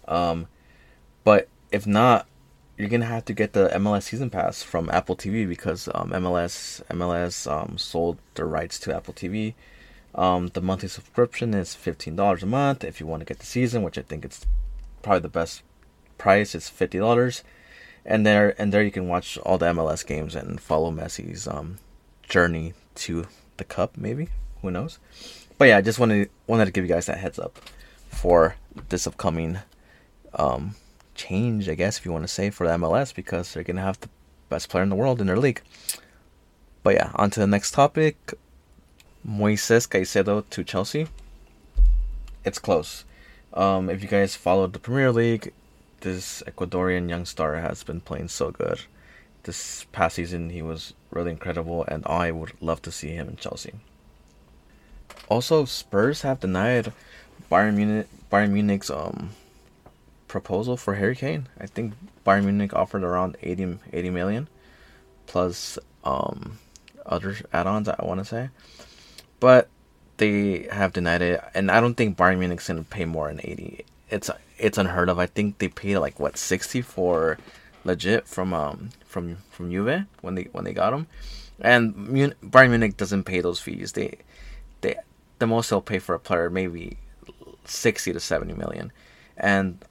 Um, 0.08 0.46
but 1.24 1.48
if 1.70 1.86
not, 1.86 2.26
you're 2.78 2.88
gonna 2.88 3.06
have 3.06 3.24
to 3.26 3.32
get 3.32 3.52
the 3.52 3.68
MLS 3.74 4.04
season 4.04 4.30
pass 4.30 4.62
from 4.62 4.90
Apple 4.90 5.16
TV 5.16 5.48
because 5.48 5.88
um, 5.94 6.10
MLS 6.10 6.82
MLS 6.90 7.50
um, 7.50 7.78
sold 7.78 8.18
their 8.34 8.46
rights 8.46 8.78
to 8.80 8.94
Apple 8.94 9.14
TV. 9.14 9.54
Um, 10.14 10.48
the 10.48 10.60
monthly 10.60 10.88
subscription 10.88 11.54
is 11.54 11.74
fifteen 11.74 12.16
dollars 12.16 12.42
a 12.42 12.46
month. 12.46 12.84
If 12.84 13.00
you 13.00 13.06
want 13.06 13.20
to 13.20 13.26
get 13.26 13.38
the 13.38 13.46
season, 13.46 13.82
which 13.82 13.98
I 13.98 14.02
think 14.02 14.24
it's 14.24 14.46
probably 15.06 15.20
the 15.20 15.28
best 15.28 15.62
price, 16.18 16.54
it's 16.54 16.68
fifty 16.68 16.98
dollars. 16.98 17.44
And 18.04 18.26
there 18.26 18.60
and 18.60 18.72
there 18.72 18.82
you 18.82 18.90
can 18.90 19.08
watch 19.08 19.38
all 19.38 19.56
the 19.58 19.66
MLS 19.66 20.04
games 20.04 20.34
and 20.34 20.60
follow 20.60 20.90
Messi's 20.90 21.46
um, 21.46 21.78
journey 22.28 22.74
to 22.96 23.26
the 23.56 23.64
cup. 23.64 23.96
Maybe 23.96 24.28
who 24.62 24.70
knows? 24.70 24.98
But 25.58 25.68
yeah, 25.68 25.78
I 25.78 25.80
just 25.80 25.98
wanted 25.98 26.28
wanted 26.46 26.66
to 26.66 26.72
give 26.72 26.84
you 26.84 26.92
guys 26.92 27.06
that 27.06 27.18
heads 27.18 27.38
up 27.38 27.58
for 28.08 28.56
this 28.88 29.06
upcoming 29.06 29.58
um, 30.34 30.74
change, 31.14 31.68
I 31.68 31.74
guess, 31.74 31.98
if 31.98 32.04
you 32.04 32.12
want 32.12 32.24
to 32.24 32.28
say, 32.28 32.50
for 32.50 32.66
the 32.66 32.74
MLS 32.74 33.14
because 33.14 33.54
they're 33.54 33.64
to 33.64 33.80
have 33.80 34.00
the 34.00 34.08
best 34.48 34.68
player 34.68 34.82
in 34.82 34.90
the 34.90 34.96
world 34.96 35.20
in 35.20 35.26
their 35.26 35.38
league. 35.38 35.62
But 36.82 36.94
yeah, 36.94 37.10
on 37.14 37.30
to 37.30 37.40
the 37.40 37.46
next 37.46 37.72
topic 37.72 38.34
Moises 39.26 39.88
Caicedo 39.88 40.44
to 40.50 40.64
Chelsea. 40.64 41.08
It's 42.44 42.58
close. 42.58 43.04
Um, 43.56 43.88
if 43.88 44.02
you 44.02 44.08
guys 44.08 44.36
followed 44.36 44.74
the 44.74 44.78
Premier 44.78 45.10
League, 45.10 45.52
this 46.00 46.42
Ecuadorian 46.46 47.08
young 47.08 47.24
star 47.24 47.54
has 47.54 47.82
been 47.82 48.02
playing 48.02 48.28
so 48.28 48.50
good. 48.50 48.82
This 49.44 49.86
past 49.92 50.16
season, 50.16 50.50
he 50.50 50.60
was 50.60 50.92
really 51.10 51.30
incredible, 51.30 51.84
and 51.88 52.04
I 52.06 52.30
would 52.32 52.52
love 52.60 52.82
to 52.82 52.92
see 52.92 53.08
him 53.08 53.30
in 53.30 53.36
Chelsea. 53.36 53.72
Also, 55.28 55.64
Spurs 55.64 56.20
have 56.20 56.40
denied 56.40 56.92
Bayern 57.50 57.74
Munich 57.74 58.08
Bayern 58.30 58.50
Munich's 58.50 58.90
um 58.90 59.30
proposal 60.28 60.76
for 60.76 60.96
Harry 60.96 61.16
Kane. 61.16 61.48
I 61.58 61.66
think 61.66 61.94
Bayern 62.26 62.44
Munich 62.44 62.74
offered 62.74 63.04
around 63.04 63.36
80, 63.42 63.78
80 63.92 64.10
million 64.10 64.48
plus 65.26 65.78
um, 66.04 66.58
other 67.06 67.36
add-ons. 67.52 67.88
I 67.88 68.04
want 68.04 68.18
to 68.18 68.24
say, 68.24 68.50
but 69.40 69.68
they 70.16 70.68
have 70.70 70.92
denied 70.92 71.22
it, 71.22 71.42
and 71.54 71.70
I 71.70 71.80
don't 71.80 71.94
think 71.94 72.16
Bayern 72.16 72.38
Munich's 72.38 72.68
gonna 72.68 72.82
pay 72.82 73.04
more 73.04 73.28
than 73.28 73.40
eighty. 73.42 73.84
It's 74.10 74.30
it's 74.58 74.78
unheard 74.78 75.08
of. 75.08 75.18
I 75.18 75.26
think 75.26 75.58
they 75.58 75.68
paid 75.68 75.98
like 75.98 76.18
what 76.18 76.36
sixty 76.36 76.80
for 76.80 77.38
de 77.84 77.96
Ligt 77.96 78.26
from 78.26 78.54
um 78.54 78.90
from 79.04 79.36
from 79.50 79.70
Juve 79.70 80.06
when 80.22 80.34
they 80.34 80.44
when 80.52 80.64
they 80.64 80.72
got 80.72 80.92
him, 80.92 81.06
and 81.60 81.96
Mun- 81.96 82.34
Bayern 82.44 82.70
Munich 82.70 82.96
doesn't 82.96 83.24
pay 83.24 83.40
those 83.40 83.60
fees. 83.60 83.92
They 83.92 84.18
they 84.80 84.96
the 85.38 85.46
most 85.46 85.70
they'll 85.70 85.80
pay 85.80 85.98
for 85.98 86.14
a 86.14 86.20
player 86.20 86.50
maybe 86.50 86.98
sixty 87.64 88.12
to 88.12 88.20
seventy 88.20 88.54
million, 88.54 88.92
and 89.36 89.84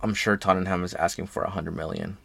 I'm 0.00 0.14
sure 0.14 0.36
Tottenham 0.36 0.84
is 0.84 0.94
asking 0.94 1.26
for 1.26 1.44
hundred 1.44 1.76
million. 1.76 2.16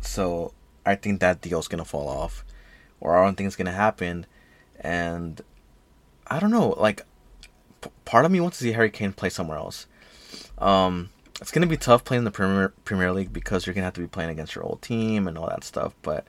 So 0.00 0.52
I 0.86 0.94
think 0.94 1.20
that 1.20 1.40
deal's 1.40 1.68
gonna 1.68 1.84
fall 1.84 2.08
off, 2.08 2.44
or 3.00 3.16
I 3.16 3.24
don't 3.24 3.36
think 3.36 3.46
it's 3.46 3.56
gonna 3.56 3.72
happen. 3.72 4.26
And 4.80 5.42
I 6.30 6.38
don't 6.38 6.50
know, 6.50 6.74
like 6.78 7.02
p- 7.80 7.90
part 8.04 8.24
of 8.24 8.30
me 8.30 8.40
wants 8.40 8.58
to 8.58 8.64
see 8.64 8.72
Harry 8.72 8.90
Kane 8.90 9.12
play 9.12 9.30
somewhere 9.30 9.58
else. 9.58 9.86
Um, 10.58 11.10
it's 11.40 11.50
gonna 11.50 11.66
be 11.66 11.76
tough 11.76 12.04
playing 12.04 12.24
the 12.24 12.30
Premier 12.30 12.72
Premier 12.84 13.12
League 13.12 13.32
because 13.32 13.66
you're 13.66 13.74
gonna 13.74 13.84
have 13.84 13.94
to 13.94 14.00
be 14.00 14.06
playing 14.06 14.30
against 14.30 14.54
your 14.54 14.64
old 14.64 14.82
team 14.82 15.26
and 15.28 15.38
all 15.38 15.48
that 15.48 15.64
stuff. 15.64 15.94
But 16.02 16.26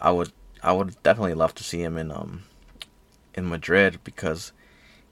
I 0.00 0.10
would 0.10 0.32
I 0.62 0.72
would 0.72 1.02
definitely 1.02 1.34
love 1.34 1.54
to 1.56 1.64
see 1.64 1.82
him 1.82 1.96
in 1.96 2.10
um 2.10 2.44
in 3.34 3.48
Madrid 3.48 4.00
because 4.04 4.52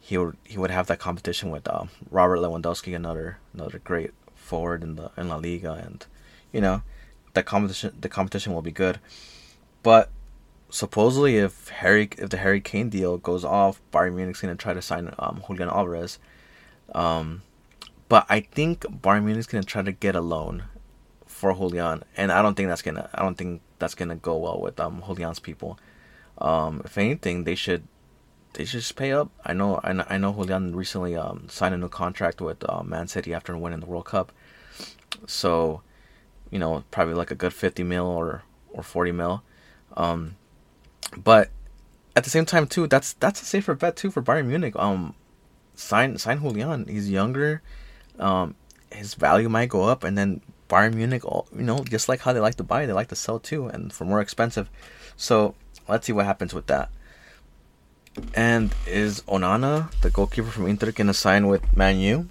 he 0.00 0.19
would 0.19 0.37
he 0.45 0.59
would 0.59 0.71
have 0.71 0.87
that 0.87 0.99
competition 0.99 1.50
with 1.50 1.66
uh, 1.66 1.85
Robert 2.11 2.38
Lewandowski, 2.38 2.95
another 2.95 3.38
another 3.52 3.78
great 3.78 4.12
forward 4.35 4.83
in 4.83 4.97
the 4.97 5.11
in 5.16 5.28
La 5.28 5.37
Liga, 5.37 5.73
and 5.73 6.04
you 6.52 6.61
know, 6.61 6.83
the 7.33 7.43
competition 7.43 7.97
the 7.99 8.09
competition 8.09 8.52
will 8.52 8.62
be 8.62 8.71
good. 8.71 9.00
But 9.83 10.11
supposedly, 10.75 11.37
if 11.37 11.69
Harry 11.69 12.09
if 12.19 12.31
the 12.31 12.37
Harry 12.38 12.61
Kane 12.61 12.90
deal 12.90 13.16
goes 13.16 13.45
off, 13.45 13.81
Bayern 13.93 14.14
Munich's 14.14 14.40
gonna 14.40 14.57
try 14.57 14.75
to 14.75 14.83
sign 14.83 15.14
um, 15.21 15.40
Julian 15.47 15.69
Alvarez. 15.69 16.19
Um, 16.93 17.43
but 18.09 18.26
I 18.28 18.40
think 18.40 18.81
Bayern 18.83 19.23
Munich's 19.23 19.47
gonna 19.47 19.62
try 19.62 19.83
to 19.83 19.93
get 19.93 20.16
a 20.16 20.21
loan 20.21 20.64
for 21.26 21.54
Julian, 21.54 22.02
and 22.16 22.33
I 22.33 22.43
don't 22.43 22.57
think 22.57 22.69
that's 22.69 22.83
gonna 22.83 23.09
I 23.14 23.23
don't 23.23 23.38
think 23.38 23.62
that's 23.78 23.95
gonna 23.95 24.16
go 24.16 24.37
well 24.37 24.61
with 24.61 24.81
um 24.81 25.00
Julian's 25.07 25.38
people. 25.38 25.78
Um, 26.38 26.83
if 26.85 26.99
anything, 26.99 27.45
they 27.45 27.54
should 27.54 27.87
they 28.54 28.64
should 28.64 28.81
just 28.81 28.97
pay 28.97 29.12
up. 29.12 29.31
I 29.45 29.52
know, 29.52 29.78
I 29.85 29.93
know, 29.93 30.04
I 30.09 30.19
know 30.19 30.33
Julian 30.33 30.75
recently 30.75 31.14
um, 31.14 31.47
signed 31.49 31.75
a 31.75 31.78
new 31.78 31.88
contract 31.88 32.40
with 32.40 32.69
uh, 32.69 32.83
Man 32.83 33.07
City 33.07 33.33
after 33.33 33.57
winning 33.57 33.81
the 33.81 33.87
World 33.87 34.07
Cup. 34.07 34.33
So, 35.26 35.83
you 36.50 36.59
know, 36.59 36.83
probably 36.90 37.14
like 37.14 37.31
a 37.31 37.37
good 37.37 37.52
50 37.52 37.83
mil 37.83 38.07
or, 38.07 38.43
or 38.71 38.83
40 38.83 39.12
mil. 39.12 39.43
Um, 39.97 40.37
but 41.17 41.51
at 42.17 42.25
the 42.25 42.31
same 42.31 42.47
time, 42.47 42.67
too, 42.67 42.87
that's 42.87 43.15
that's 43.15 43.43
a 43.43 43.45
safer 43.45 43.75
bet 43.75 43.97
too 43.97 44.11
for 44.11 44.23
Bayern 44.23 44.47
Munich. 44.47 44.75
Um, 44.77 45.15
sign 45.75 46.19
sign 46.19 46.41
Julian. 46.41 46.87
He's 46.87 47.11
younger. 47.11 47.63
Um, 48.19 48.55
his 48.93 49.15
value 49.15 49.49
might 49.49 49.69
go 49.69 49.85
up, 49.85 50.05
and 50.05 50.17
then 50.17 50.41
Bayern 50.69 50.95
Munich, 50.95 51.23
you 51.25 51.63
know, 51.63 51.85
just 51.85 52.09
like 52.09 52.21
how 52.21 52.33
they 52.33 52.41
like 52.41 52.55
to 52.57 52.63
buy, 52.63 52.87
they 52.87 52.93
like 52.93 53.09
to 53.09 53.17
sell 53.17 53.39
too, 53.39 53.67
and 53.67 53.93
for 53.93 54.05
more 54.05 54.21
expensive. 54.21 54.71
So 55.17 55.55
let's 55.89 56.07
see 56.07 56.13
what 56.13 56.27
happens 56.27 56.55
with 56.55 56.67
that. 56.67 56.91
And 58.35 58.73
is 58.87 59.23
Onana, 59.23 59.91
the 60.01 60.11
goalkeeper 60.11 60.49
from 60.49 60.67
Inter, 60.67 60.93
going 60.93 61.09
to 61.09 61.15
sign 61.15 61.49
with 61.49 61.77
Man 61.77 61.99
U? 61.99 62.29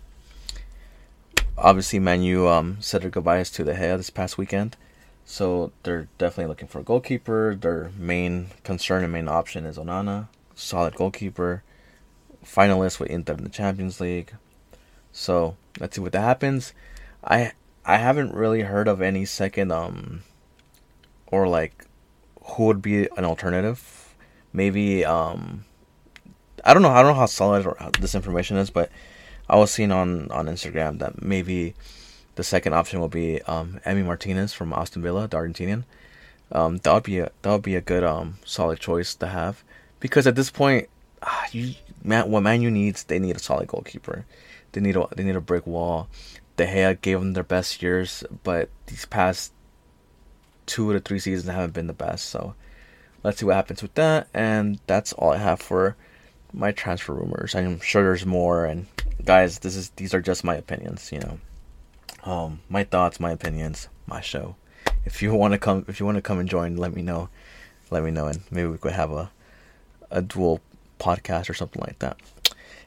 Obviously, 1.58 2.00
Man 2.00 2.24
U 2.24 2.48
um, 2.48 2.78
said 2.80 3.02
their 3.02 3.10
goodbyes 3.10 3.52
to 3.52 3.64
De 3.64 3.74
Gea 3.74 3.98
this 3.98 4.10
past 4.10 4.38
weekend. 4.38 4.78
So 5.26 5.72
they're 5.84 6.08
definitely 6.18 6.50
looking 6.50 6.68
for 6.68 6.80
a 6.80 6.84
goalkeeper. 6.84 7.56
Their 7.56 7.92
main 7.98 8.48
concern 8.64 9.04
and 9.04 9.14
main 9.14 9.28
option 9.28 9.66
is 9.66 9.78
Onana, 9.78 10.28
solid 10.54 10.96
goalkeeper, 10.96 11.64
finalist 12.46 13.00
with 13.00 13.10
Inter 13.10 13.34
in 13.34 13.44
the 13.44 13.50
Champions 13.50 14.00
League. 14.02 14.34
So 15.12 15.56
let's 15.80 15.96
see 15.96 16.02
what 16.02 16.12
that 16.12 16.22
happens. 16.22 16.74
I 17.24 17.54
I 17.86 17.98
haven't 17.98 18.34
really 18.34 18.62
heard 18.62 18.88
of 18.88 19.02
any 19.02 19.26
second 19.26 19.72
um 19.72 20.24
or 21.28 21.48
like 21.48 21.86
who 22.44 22.66
would 22.66 22.82
be 22.82 23.08
an 23.18 23.26
alternative. 23.26 24.16
Maybe 24.52 25.06
um 25.06 25.66
I 26.66 26.74
don't 26.74 26.84
know. 26.84 26.90
I 26.90 27.02
don't 27.02 27.14
know 27.14 27.20
how 27.20 27.26
solid 27.26 27.66
this 28.00 28.16
information 28.16 28.58
is, 28.58 28.70
but 28.70 28.90
I 29.50 29.58
was 29.58 29.72
seeing 29.72 29.92
on 29.92 30.32
on 30.32 30.48
Instagram 30.48 31.00
that 31.00 31.22
maybe 31.22 31.76
the 32.36 32.44
second 32.44 32.74
option 32.74 33.00
will 33.00 33.10
be 33.10 33.42
um, 33.44 33.80
Emi 33.86 34.06
Martinez 34.06 34.54
from 34.54 34.74
Aston 34.74 35.02
Villa, 35.02 35.28
the 35.28 35.38
Argentinian. 35.38 35.84
Um, 36.52 36.78
that 36.78 36.94
would 36.94 37.04
be 37.04 37.20
a 37.20 37.32
that 37.42 37.52
would 37.52 37.64
be 37.64 37.76
a 37.76 37.82
good 37.82 38.04
um 38.04 38.38
solid 38.46 38.80
choice 38.80 39.16
to 39.16 39.28
have 39.28 39.64
because 40.00 40.28
at 40.28 40.36
this 40.36 40.52
point, 40.52 40.90
ah, 41.22 41.46
you 41.52 41.74
man, 42.04 42.30
what 42.30 42.44
Man 42.44 42.62
U 42.62 42.70
needs, 42.70 43.04
they 43.04 43.20
need 43.20 43.36
a 43.36 43.40
solid 43.40 43.68
goalkeeper. 43.68 44.26
They 44.74 44.82
need 44.82 44.96
a 44.96 45.08
they 45.16 45.24
need 45.24 45.36
a 45.36 45.42
brick 45.42 45.66
wall. 45.66 46.10
De 46.58 46.68
Gea 46.68 47.00
gave 47.02 47.20
them 47.20 47.34
their 47.34 47.44
best 47.44 47.82
years, 47.82 48.24
but 48.44 48.70
these 48.88 49.06
past 49.06 49.52
two 50.66 50.94
to 50.94 51.00
three 51.00 51.20
seasons 51.20 51.50
haven't 51.50 51.74
been 51.74 51.88
the 51.88 51.94
best. 51.94 52.30
So 52.30 52.54
let's 53.24 53.40
see 53.40 53.46
what 53.46 53.56
happens 53.56 53.82
with 53.82 53.94
that. 53.96 54.28
And 54.34 54.80
that's 54.86 55.14
all 55.14 55.32
I 55.32 55.38
have 55.38 55.62
for 55.62 55.96
my 56.52 56.72
transfer 56.72 57.14
rumors. 57.14 57.56
I'm 57.56 57.80
sure 57.80 58.04
there's 58.04 58.26
more. 58.26 58.66
And 58.66 58.86
guys, 59.26 59.60
this 59.60 59.76
is 59.76 59.90
these 59.92 60.14
are 60.14 60.22
just 60.22 60.44
my 60.44 60.56
opinions. 60.56 61.12
You 61.12 61.20
know, 61.20 61.40
um, 62.24 62.62
my 62.70 62.84
thoughts, 62.84 63.20
my 63.20 63.32
opinions, 63.32 63.90
my 64.08 64.22
show. 64.22 64.56
If 65.06 65.22
you 65.22 65.34
want 65.34 65.54
to 65.54 65.58
come, 65.58 65.86
if 65.88 66.00
you 66.00 66.06
want 66.06 66.18
to 66.18 66.22
come 66.22 66.40
and 66.40 66.50
join, 66.50 66.78
let 66.78 66.94
me 66.94 67.02
know. 67.02 67.30
Let 67.92 68.04
me 68.04 68.12
know, 68.12 68.28
and 68.28 68.42
maybe 68.50 68.68
we 68.68 68.78
could 68.78 68.94
have 68.94 69.12
a 69.12 69.32
a 70.10 70.22
dual 70.22 70.62
podcast 71.00 71.50
or 71.50 71.54
something 71.54 71.82
like 71.82 72.00
that. 72.00 72.18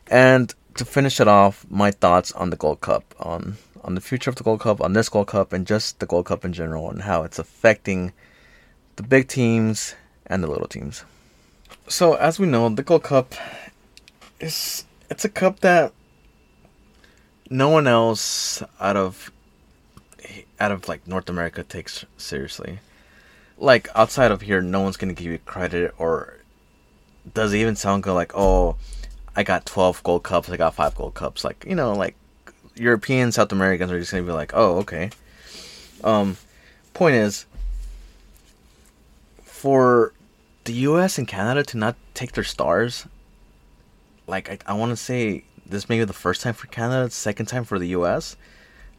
And 0.09 0.55
to 0.76 0.85
finish 0.85 1.21
it 1.21 1.28
off, 1.28 1.66
my 1.69 1.90
thoughts 1.90 2.33
on 2.33 2.50
the 2.50 2.57
Gold 2.57 2.81
Cup, 2.81 3.14
on 3.21 3.57
on 3.85 3.95
the 3.95 4.00
future 4.00 4.31
of 4.31 4.37
the 4.37 4.45
Gold 4.45 4.61
Cup, 4.61 4.81
on 4.81 4.95
this 4.95 5.09
Gold 5.09 5.28
Cup, 5.28 5.52
and 5.52 5.66
just 5.66 6.00
the 6.00 6.07
Gold 6.07 6.26
Cup 6.26 6.45
in 6.45 6.52
general, 6.52 6.90
and 6.90 7.02
how 7.02 7.23
it's 7.23 7.38
affecting 7.38 8.12
the 8.97 9.02
big 9.02 9.28
teams 9.28 9.95
and 10.26 10.43
the 10.43 10.49
little 10.49 10.66
teams. 10.66 11.05
So 11.88 12.14
as 12.14 12.38
we 12.38 12.47
know, 12.47 12.69
the 12.69 12.83
Gold 12.83 13.05
Cup 13.05 13.35
is 14.40 14.85
it's 15.11 15.25
a 15.25 15.28
cup 15.28 15.61
that 15.61 15.93
no 17.50 17.68
one 17.68 17.86
else 17.86 18.62
out 18.80 18.96
of 18.96 19.30
out 20.58 20.72
of 20.72 20.88
like 20.88 21.06
North 21.06 21.28
America 21.28 21.62
takes 21.62 22.04
seriously. 22.16 22.78
Like 23.58 23.88
outside 23.94 24.30
of 24.30 24.42
here, 24.42 24.60
no 24.60 24.80
one's 24.80 24.96
gonna 24.96 25.14
give 25.14 25.32
you 25.32 25.38
credit 25.38 25.94
or 25.98 26.38
does 27.34 27.52
it 27.52 27.58
even 27.58 27.76
sound 27.76 28.02
good 28.02 28.14
like, 28.14 28.32
oh, 28.34 28.76
I 29.34 29.42
got 29.42 29.66
twelve 29.66 30.02
gold 30.02 30.22
cups, 30.22 30.50
I 30.50 30.56
got 30.56 30.74
five 30.74 30.94
gold 30.94 31.14
cups. 31.14 31.44
Like, 31.44 31.64
you 31.66 31.74
know, 31.74 31.92
like 31.92 32.16
European 32.74 33.32
South 33.32 33.52
Americans 33.52 33.90
are 33.92 33.98
just 33.98 34.10
gonna 34.10 34.22
be 34.22 34.32
like, 34.32 34.52
oh, 34.54 34.78
okay. 34.78 35.10
Um 36.04 36.36
point 36.94 37.16
is 37.16 37.46
for 39.44 40.12
the 40.64 40.72
US 40.72 41.18
and 41.18 41.26
Canada 41.28 41.62
to 41.64 41.76
not 41.76 41.96
take 42.14 42.32
their 42.32 42.44
stars, 42.44 43.06
like 44.26 44.50
I, 44.50 44.58
I 44.66 44.74
want 44.74 44.90
to 44.90 44.96
say 44.96 45.44
this 45.68 45.88
may 45.88 45.99
be 45.99 46.04
the 46.04 46.12
first 46.12 46.42
time 46.42 46.54
for 46.54 46.66
Canada, 46.68 47.11
second 47.11 47.46
time 47.46 47.64
for 47.64 47.78
the 47.78 47.88
U.S. 47.88 48.37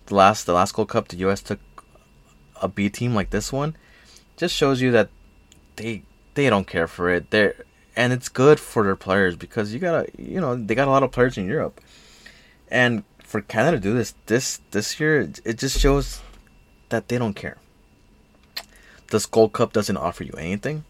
The 0.08 0.16
last 0.16 0.46
the 0.46 0.54
last 0.54 0.74
Gold 0.74 0.90
Cup, 0.90 1.08
the 1.08 1.18
U.S. 1.18 1.42
took 1.42 1.60
a 2.62 2.68
B 2.68 2.90
team 2.90 3.14
like 3.14 3.30
this 3.30 3.52
one. 3.52 3.76
Just 4.36 4.56
shows 4.56 4.82
you 4.82 4.92
that 4.92 5.10
they 5.76 6.04
they 6.34 6.50
don't 6.50 6.68
care 6.68 6.88
for 6.88 7.10
it. 7.10 7.32
They're 7.32 7.56
and 7.96 8.14
it's 8.14 8.30
good 8.30 8.60
for 8.60 8.84
their 8.84 8.96
players 8.96 9.36
because 9.36 9.74
you 9.74 9.80
gotta 9.80 10.08
you 10.18 10.40
know 10.40 10.56
they 10.56 10.76
got 10.76 10.88
a 10.88 10.92
lot 10.92 11.04
of 11.04 11.12
players 11.12 11.38
in 11.38 11.48
Europe, 11.48 11.82
and 12.70 13.04
for 13.24 13.42
Canada 13.42 13.78
to 13.78 13.82
do 13.82 13.94
this 13.94 14.14
this 14.28 14.62
this 14.72 15.00
year, 15.00 15.30
it 15.44 15.58
just 15.58 15.80
shows 15.80 16.22
that 16.90 17.08
they 17.08 17.18
don't 17.18 17.36
care. 17.36 17.58
This 19.10 19.26
Gold 19.26 19.54
Cup 19.54 19.74
doesn't 19.74 19.98
offer 19.98 20.24
you 20.24 20.34
anything. 20.38 20.84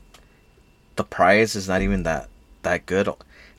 The 0.96 1.04
prize 1.04 1.56
is 1.56 1.68
not 1.68 1.82
even 1.82 2.04
that 2.04 2.30
that 2.64 2.86
good. 2.86 3.10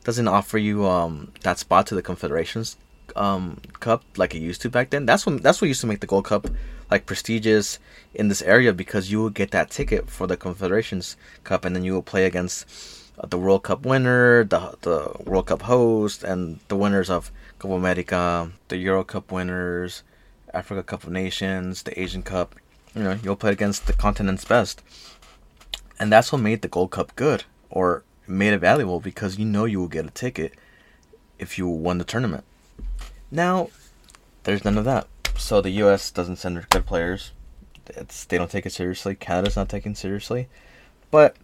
Doesn't 0.08 0.26
offer 0.26 0.56
you 0.56 0.86
um 0.86 1.32
that 1.42 1.58
spot 1.58 1.86
to 1.88 1.94
the 1.94 2.00
Confederations 2.00 2.78
um 3.14 3.60
Cup 3.78 4.00
like 4.16 4.34
it 4.34 4.40
used 4.40 4.62
to 4.62 4.70
back 4.70 4.88
then. 4.88 5.04
That's 5.04 5.26
what 5.26 5.42
that's 5.42 5.60
what 5.60 5.68
used 5.68 5.82
to 5.82 5.86
make 5.86 6.00
the 6.00 6.06
Gold 6.06 6.24
Cup 6.24 6.48
like 6.90 7.04
prestigious 7.04 7.78
in 8.14 8.28
this 8.28 8.40
area 8.40 8.72
because 8.72 9.10
you 9.10 9.22
would 9.22 9.34
get 9.34 9.50
that 9.50 9.68
ticket 9.68 10.08
for 10.08 10.26
the 10.26 10.38
Confederations 10.38 11.18
Cup 11.44 11.66
and 11.66 11.76
then 11.76 11.84
you 11.84 11.92
will 11.92 12.08
play 12.14 12.24
against 12.24 12.64
uh, 13.18 13.26
the 13.26 13.36
World 13.36 13.64
Cup 13.64 13.84
winner, 13.84 14.44
the 14.44 14.78
the 14.80 15.12
World 15.26 15.48
Cup 15.48 15.60
host, 15.68 16.24
and 16.24 16.60
the 16.68 16.76
winners 16.76 17.10
of 17.10 17.30
Copa 17.58 17.74
America, 17.74 18.50
the 18.68 18.78
Euro 18.78 19.04
Cup 19.04 19.30
winners, 19.30 20.04
Africa 20.54 20.82
Cup 20.82 21.04
of 21.04 21.10
Nations, 21.10 21.82
the 21.82 21.92
Asian 22.00 22.22
Cup. 22.22 22.54
You 22.94 23.02
know, 23.02 23.18
you'll 23.22 23.36
play 23.36 23.52
against 23.52 23.86
the 23.86 23.92
continent's 23.92 24.46
best. 24.46 24.82
And 26.00 26.10
that's 26.10 26.32
what 26.32 26.40
made 26.40 26.62
the 26.62 26.68
Gold 26.68 26.92
Cup 26.92 27.14
good, 27.14 27.44
or 27.68 28.04
made 28.28 28.52
it 28.52 28.58
valuable, 28.58 29.00
because 29.00 29.38
you 29.38 29.44
know 29.44 29.64
you 29.64 29.80
will 29.80 29.88
get 29.88 30.06
a 30.06 30.10
ticket 30.10 30.54
if 31.38 31.58
you 31.58 31.66
won 31.66 31.98
the 31.98 32.04
tournament. 32.04 32.44
Now, 33.30 33.70
there's 34.44 34.64
none 34.64 34.78
of 34.78 34.84
that. 34.84 35.06
So 35.36 35.60
the 35.60 35.70
U.S. 35.70 36.10
doesn't 36.10 36.36
send 36.36 36.56
their 36.56 36.66
good 36.70 36.86
players. 36.86 37.32
It's, 37.88 38.24
they 38.24 38.38
don't 38.38 38.50
take 38.50 38.66
it 38.66 38.72
seriously. 38.72 39.14
Canada's 39.14 39.56
not 39.56 39.68
taken 39.68 39.94
seriously. 39.94 40.48
But 41.10 41.36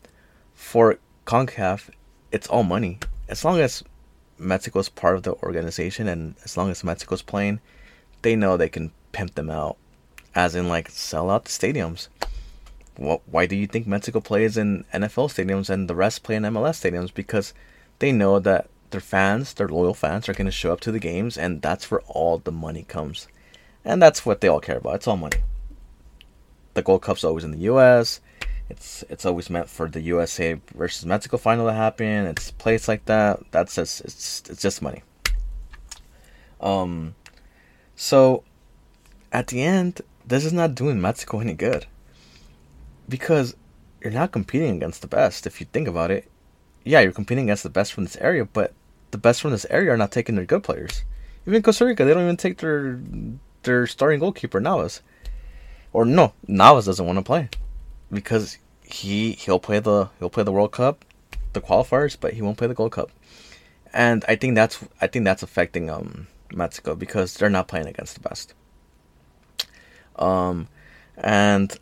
for 0.54 0.98
CONCACAF, 1.26 1.90
it's 2.32 2.48
all 2.48 2.64
money. 2.64 2.98
As 3.28 3.44
long 3.44 3.60
as 3.60 3.82
Mexico's 4.38 4.88
part 4.88 5.16
of 5.16 5.22
the 5.22 5.34
organization, 5.34 6.08
and 6.08 6.34
as 6.44 6.56
long 6.56 6.70
as 6.70 6.84
Mexico's 6.84 7.22
playing, 7.22 7.60
they 8.22 8.36
know 8.36 8.56
they 8.56 8.68
can 8.68 8.92
pimp 9.12 9.34
them 9.34 9.48
out, 9.48 9.76
as 10.34 10.54
in 10.54 10.68
like 10.68 10.90
sell 10.90 11.30
out 11.30 11.44
the 11.44 11.50
stadiums. 11.50 12.08
Why 12.96 13.46
do 13.46 13.56
you 13.56 13.66
think 13.66 13.86
Mexico 13.86 14.20
plays 14.20 14.56
in 14.56 14.84
NFL 14.94 15.28
stadiums 15.30 15.68
and 15.68 15.88
the 15.88 15.96
rest 15.96 16.22
play 16.22 16.36
in 16.36 16.44
MLS 16.44 16.80
stadiums? 16.80 17.12
Because 17.12 17.52
they 17.98 18.12
know 18.12 18.38
that 18.38 18.68
their 18.90 19.00
fans, 19.00 19.52
their 19.54 19.68
loyal 19.68 19.94
fans, 19.94 20.28
are 20.28 20.34
going 20.34 20.46
to 20.46 20.52
show 20.52 20.72
up 20.72 20.80
to 20.80 20.92
the 20.92 21.00
games, 21.00 21.36
and 21.36 21.60
that's 21.60 21.90
where 21.90 22.02
all 22.02 22.38
the 22.38 22.52
money 22.52 22.84
comes. 22.84 23.26
And 23.84 24.00
that's 24.00 24.24
what 24.24 24.40
they 24.40 24.48
all 24.48 24.60
care 24.60 24.78
about. 24.78 24.96
It's 24.96 25.08
all 25.08 25.16
money. 25.16 25.38
The 26.74 26.82
Gold 26.82 27.02
Cup's 27.02 27.24
always 27.24 27.44
in 27.44 27.50
the 27.50 27.58
U.S. 27.58 28.20
It's 28.70 29.04
it's 29.10 29.26
always 29.26 29.50
meant 29.50 29.68
for 29.68 29.88
the 29.88 30.00
USA 30.00 30.60
versus 30.74 31.04
Mexico 31.04 31.36
final 31.36 31.66
to 31.66 31.72
happen. 31.72 32.26
It's 32.26 32.50
placed 32.52 32.88
like 32.88 33.04
that. 33.06 33.40
That's 33.50 33.74
just 33.74 34.00
it's 34.02 34.42
it's 34.48 34.62
just 34.62 34.80
money. 34.80 35.02
Um, 36.60 37.14
so 37.96 38.44
at 39.32 39.48
the 39.48 39.62
end, 39.62 40.00
this 40.26 40.44
is 40.44 40.52
not 40.52 40.74
doing 40.74 41.00
Mexico 41.00 41.40
any 41.40 41.54
good 41.54 41.86
because 43.08 43.56
you're 44.00 44.12
not 44.12 44.32
competing 44.32 44.76
against 44.76 45.00
the 45.00 45.08
best. 45.08 45.46
If 45.46 45.60
you 45.60 45.66
think 45.72 45.88
about 45.88 46.10
it, 46.10 46.30
yeah, 46.84 47.00
you're 47.00 47.12
competing 47.12 47.44
against 47.44 47.62
the 47.62 47.70
best 47.70 47.92
from 47.92 48.04
this 48.04 48.16
area, 48.16 48.44
but 48.44 48.72
the 49.10 49.18
best 49.18 49.40
from 49.40 49.50
this 49.52 49.66
area 49.70 49.92
are 49.92 49.96
not 49.96 50.12
taking 50.12 50.36
their 50.36 50.44
good 50.44 50.62
players. 50.62 51.04
Even 51.46 51.62
Costa 51.62 51.84
Rica, 51.86 52.04
they 52.04 52.14
don't 52.14 52.24
even 52.24 52.36
take 52.36 52.58
their 52.58 53.00
their 53.62 53.86
starting 53.86 54.20
goalkeeper 54.20 54.60
Navas. 54.60 55.02
Or 55.92 56.04
no, 56.04 56.34
Navas 56.46 56.86
doesn't 56.86 57.06
want 57.06 57.18
to 57.18 57.22
play 57.22 57.48
because 58.10 58.58
he 58.82 59.32
he'll 59.32 59.58
play 59.58 59.78
the 59.78 60.10
he'll 60.18 60.30
play 60.30 60.42
the 60.42 60.52
World 60.52 60.72
Cup, 60.72 61.04
the 61.52 61.60
qualifiers, 61.60 62.16
but 62.18 62.34
he 62.34 62.42
won't 62.42 62.58
play 62.58 62.66
the 62.66 62.74
Gold 62.74 62.92
Cup. 62.92 63.10
And 63.92 64.24
I 64.28 64.36
think 64.36 64.54
that's 64.54 64.84
I 65.00 65.06
think 65.06 65.24
that's 65.24 65.42
affecting 65.42 65.88
um 65.90 66.26
Mexico 66.52 66.94
because 66.94 67.34
they're 67.34 67.50
not 67.50 67.68
playing 67.68 67.86
against 67.86 68.14
the 68.14 68.28
best. 68.28 68.54
Um, 70.16 70.68
and 71.16 71.76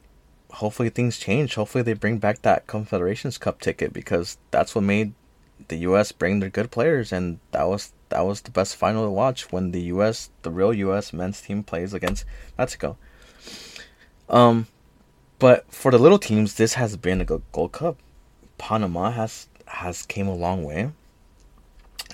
hopefully 0.53 0.91
things 0.91 1.19
change. 1.19 1.55
Hopefully 1.55 1.83
they 1.83 1.95
bring 1.95 2.19
back 2.19 2.43
that 2.43 2.67
Confederations 2.67 3.39
Cup 3.39 3.61
ticket 3.61 3.93
because 3.93 4.39
that's 4.51 4.75
what 4.75 4.85
made 4.85 5.15
the 5.69 5.79
U.S. 5.79 6.13
bring 6.13 6.41
their 6.41 6.51
good 6.51 6.71
players, 6.71 7.13
and 7.13 7.39
that 7.53 7.65
was 7.65 7.93
that 8.09 8.25
was 8.27 8.43
the 8.43 8.51
best 8.51 8.77
final 8.77 9.05
to 9.05 9.11
watch 9.11 9.51
when 9.51 9.71
the 9.71 9.83
U.S. 9.83 10.31
the 10.43 10.51
real 10.51 10.75
U.S. 10.75 11.13
men's 11.13 11.41
team 11.41 11.63
plays 11.63 11.95
against 11.95 12.25
Mexico. 12.59 12.97
Um, 14.29 14.67
but 15.39 15.71
for 15.73 15.91
the 15.91 15.99
little 15.99 16.19
teams, 16.19 16.55
this 16.55 16.75
has 16.75 16.97
been 16.97 17.21
a 17.21 17.25
Gold 17.25 17.73
Cup. 17.73 17.99
Panama 18.59 19.11
has 19.11 19.49
has 19.67 20.03
came 20.03 20.29
a 20.29 20.35
long 20.35 20.65
way. 20.65 20.91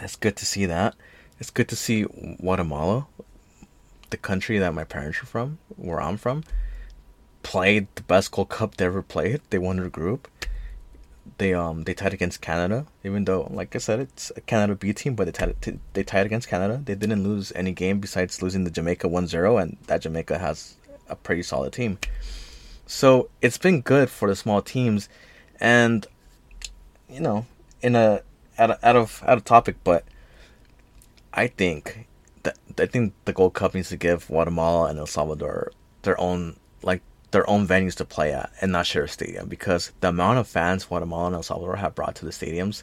It's 0.01 0.17
good 0.17 0.37
to 0.37 0.47
see 0.47 0.67
that. 0.67 0.95
It's 1.41 1.51
good 1.51 1.69
to 1.69 1.77
see 1.77 2.05
Guatemala, 2.41 3.07
the 4.11 4.17
country 4.17 4.59
that 4.59 4.75
my 4.75 4.85
parents 4.85 5.23
are 5.23 5.27
from, 5.27 5.59
where 5.77 6.01
I'm 6.01 6.17
from, 6.17 6.45
played 7.43 7.87
the 7.95 8.03
best 8.03 8.31
Gold 8.31 8.49
Cup 8.49 8.77
they 8.77 8.87
ever 8.87 9.03
played. 9.03 9.41
They 9.51 9.59
won 9.59 9.77
their 9.77 9.89
group. 9.89 10.29
They 11.39 11.55
um 11.55 11.85
they 11.85 11.95
tied 11.95 12.15
against 12.15 12.41
Canada, 12.41 12.87
even 13.05 13.25
though 13.25 13.49
like 13.51 13.75
I 13.77 13.79
said 13.79 14.01
it's 14.01 14.33
a 14.37 14.41
Canada 14.41 14.75
B 14.75 14.93
team, 14.93 15.15
but 15.15 15.25
they 15.25 15.33
tied 15.33 15.81
they 15.93 16.03
tied 16.03 16.27
against 16.27 16.49
Canada. 16.49 16.81
They 16.85 16.95
didn't 16.95 17.23
lose 17.23 17.53
any 17.55 17.73
game 17.73 18.01
besides 18.01 18.43
losing 18.43 18.65
the 18.65 18.71
Jamaica 18.71 19.09
1-0 19.09 19.63
and 19.63 19.77
that 19.87 20.03
Jamaica 20.03 20.39
has 20.39 20.77
a 21.09 21.17
pretty 21.17 21.43
solid 21.43 21.73
team. 21.73 21.99
So 22.87 23.29
it's 23.43 23.59
been 23.59 23.83
good 23.83 24.09
for 24.09 24.29
the 24.29 24.37
small 24.37 24.63
teams, 24.63 25.09
and 25.61 26.07
you 27.09 27.21
know, 27.21 27.47
in 27.83 27.95
a 27.95 28.23
out 28.59 28.71
of 28.71 28.79
out 28.83 28.97
of, 28.97 29.23
out 29.27 29.37
of 29.37 29.45
topic, 29.45 29.77
but 29.85 30.05
I 31.33 31.47
think 31.47 32.07
that 32.43 32.59
I 32.79 32.87
think 32.87 33.13
the 33.25 33.33
Gold 33.33 33.55
Cup 33.55 33.75
needs 33.75 33.91
to 33.91 33.97
give 33.97 34.27
Guatemala 34.29 34.89
and 34.89 34.99
El 34.99 35.07
Salvador 35.07 35.73
their 36.03 36.19
own 36.21 36.57
their 37.31 37.49
own 37.49 37.67
venues 37.67 37.95
to 37.97 38.05
play 38.05 38.33
at 38.33 38.51
and 38.61 38.73
not 38.73 38.87
share 38.87 39.05
a 39.05 39.09
stadium 39.09 39.49
because 39.49 39.93
the 40.01 40.09
amount 40.09 40.39
of 40.39 40.49
fans 40.49 40.85
Guatemala 40.85 41.27
and 41.27 41.35
El 41.35 41.43
Salvador 41.43 41.77
have 41.77 41.95
brought 41.95 42.15
to 42.17 42.25
the 42.25 42.31
stadiums 42.31 42.83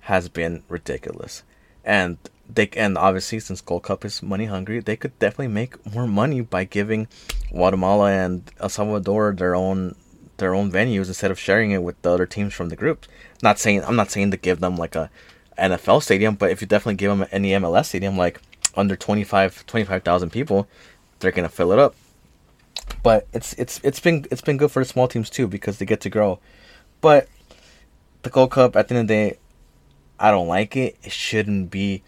has 0.00 0.28
been 0.28 0.62
ridiculous. 0.68 1.42
And 1.84 2.16
they 2.48 2.68
and 2.76 2.96
obviously 2.96 3.40
since 3.40 3.60
Gold 3.60 3.82
Cup 3.82 4.04
is 4.04 4.22
money 4.22 4.46
hungry, 4.46 4.80
they 4.80 4.96
could 4.96 5.18
definitely 5.18 5.48
make 5.48 5.94
more 5.94 6.06
money 6.06 6.40
by 6.40 6.64
giving 6.64 7.06
Guatemala 7.50 8.10
and 8.12 8.50
El 8.60 8.68
Salvador 8.68 9.32
their 9.32 9.54
own 9.54 9.94
their 10.38 10.54
own 10.54 10.72
venues 10.72 11.08
instead 11.08 11.30
of 11.30 11.38
sharing 11.38 11.70
it 11.70 11.82
with 11.82 12.00
the 12.02 12.10
other 12.10 12.26
teams 12.26 12.54
from 12.54 12.70
the 12.70 12.76
group. 12.76 13.06
Not 13.42 13.58
saying 13.58 13.84
I'm 13.84 13.96
not 13.96 14.10
saying 14.10 14.30
to 14.30 14.36
give 14.36 14.60
them 14.60 14.76
like 14.76 14.96
a 14.96 15.10
NFL 15.58 16.02
stadium, 16.02 16.34
but 16.34 16.50
if 16.50 16.60
you 16.60 16.66
definitely 16.66 16.94
give 16.94 17.16
them 17.16 17.28
any 17.30 17.50
MLS 17.50 17.86
stadium 17.86 18.16
like 18.16 18.40
under 18.74 18.96
25 18.96 19.66
25,000 19.66 20.30
people, 20.30 20.66
they're 21.18 21.30
going 21.30 21.48
to 21.48 21.54
fill 21.54 21.72
it 21.72 21.78
up. 21.78 21.94
But 23.02 23.26
it's 23.32 23.54
it's 23.54 23.80
it's 23.82 24.00
been 24.00 24.26
it's 24.30 24.42
been 24.42 24.56
good 24.56 24.70
for 24.70 24.80
the 24.80 24.88
small 24.88 25.08
teams 25.08 25.30
too 25.30 25.46
because 25.46 25.78
they 25.78 25.86
get 25.86 26.00
to 26.02 26.10
grow. 26.10 26.38
But 27.00 27.28
the 28.22 28.30
Gold 28.30 28.50
Cup 28.50 28.76
at 28.76 28.88
the 28.88 28.94
end 28.94 29.02
of 29.02 29.08
the 29.08 29.14
day 29.14 29.38
I 30.18 30.30
don't 30.30 30.48
like 30.48 30.76
it. 30.76 30.96
It 31.02 31.12
shouldn't 31.12 31.70
be 31.70 32.02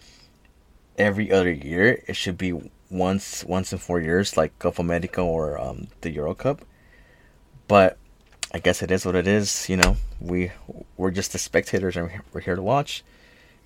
every 0.99 1.33
other 1.33 1.51
year. 1.51 2.03
It 2.07 2.15
should 2.15 2.37
be 2.37 2.71
once 2.91 3.43
once 3.45 3.73
in 3.73 3.79
four 3.79 4.01
years, 4.01 4.37
like 4.37 4.59
Copa 4.59 4.83
America 4.83 5.23
or 5.23 5.59
um, 5.59 5.89
the 6.03 6.11
Euro 6.11 6.35
Cup. 6.35 6.63
But 7.69 7.97
I 8.53 8.59
guess 8.59 8.83
it 8.83 8.91
is 8.91 9.07
what 9.07 9.15
it 9.15 9.27
is. 9.27 9.69
You 9.71 9.79
know, 9.79 9.97
we 10.21 10.53
we're 10.99 11.11
just 11.11 11.33
the 11.33 11.39
spectators 11.39 11.97
and 11.97 12.11
we're 12.33 12.43
here 12.43 12.57
to 12.57 12.63
watch. 12.63 13.03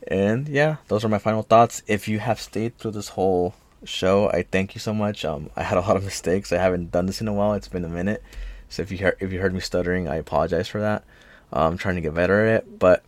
And 0.07 0.49
yeah, 0.49 0.77
those 0.87 1.05
are 1.05 1.09
my 1.09 1.19
final 1.19 1.43
thoughts. 1.43 1.83
If 1.89 2.07
you 2.07 2.21
have 2.21 2.41
stayed 2.41 2.79
through 2.79 2.93
this 2.93 3.09
whole 3.11 3.55
show, 3.87 4.29
I 4.31 4.43
thank 4.43 4.75
you 4.75 4.81
so 4.81 4.93
much. 4.93 5.25
Um, 5.25 5.51
I 5.57 5.63
had 5.63 5.79
a 5.79 5.83
lot 5.83 5.97
of 5.97 6.05
mistakes. 6.05 6.53
I 6.53 6.59
haven't 6.59 6.91
done 6.91 7.07
this 7.07 7.21
in 7.21 7.29
a 7.29 7.33
while. 7.33 7.55
It's 7.55 7.69
been 7.69 7.85
a 7.85 7.89
minute. 7.89 8.23
So 8.69 8.83
if 8.83 8.91
you 8.91 8.99
heard 8.99 9.17
if 9.21 9.33
you 9.33 9.41
heard 9.41 9.55
me 9.55 9.61
stuttering, 9.61 10.09
I 10.09 10.17
apologize 10.17 10.69
for 10.69 10.81
that. 10.81 11.05
I'm 11.53 11.79
trying 11.79 11.95
to 11.95 12.01
get 12.01 12.15
better 12.15 12.45
at 12.45 12.57
it, 12.57 12.79
but 12.79 13.05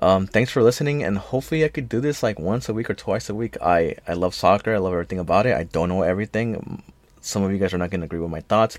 um, 0.00 0.26
thanks 0.26 0.50
for 0.50 0.62
listening, 0.62 1.04
and 1.04 1.18
hopefully 1.18 1.64
I 1.64 1.68
could 1.68 1.88
do 1.88 2.00
this 2.00 2.22
like 2.22 2.38
once 2.38 2.68
a 2.68 2.74
week 2.74 2.90
or 2.90 2.94
twice 2.94 3.28
a 3.28 3.34
week. 3.34 3.56
I 3.62 3.96
I 4.08 4.14
love 4.14 4.34
soccer. 4.34 4.74
I 4.74 4.78
love 4.78 4.92
everything 4.92 5.18
about 5.18 5.46
it. 5.46 5.56
I 5.56 5.64
don't 5.64 5.88
know 5.88 6.02
everything. 6.02 6.82
Some 7.20 7.42
of 7.42 7.52
you 7.52 7.58
guys 7.58 7.74
are 7.74 7.78
not 7.78 7.90
going 7.90 8.00
to 8.00 8.06
agree 8.06 8.18
with 8.18 8.30
my 8.30 8.40
thoughts, 8.40 8.78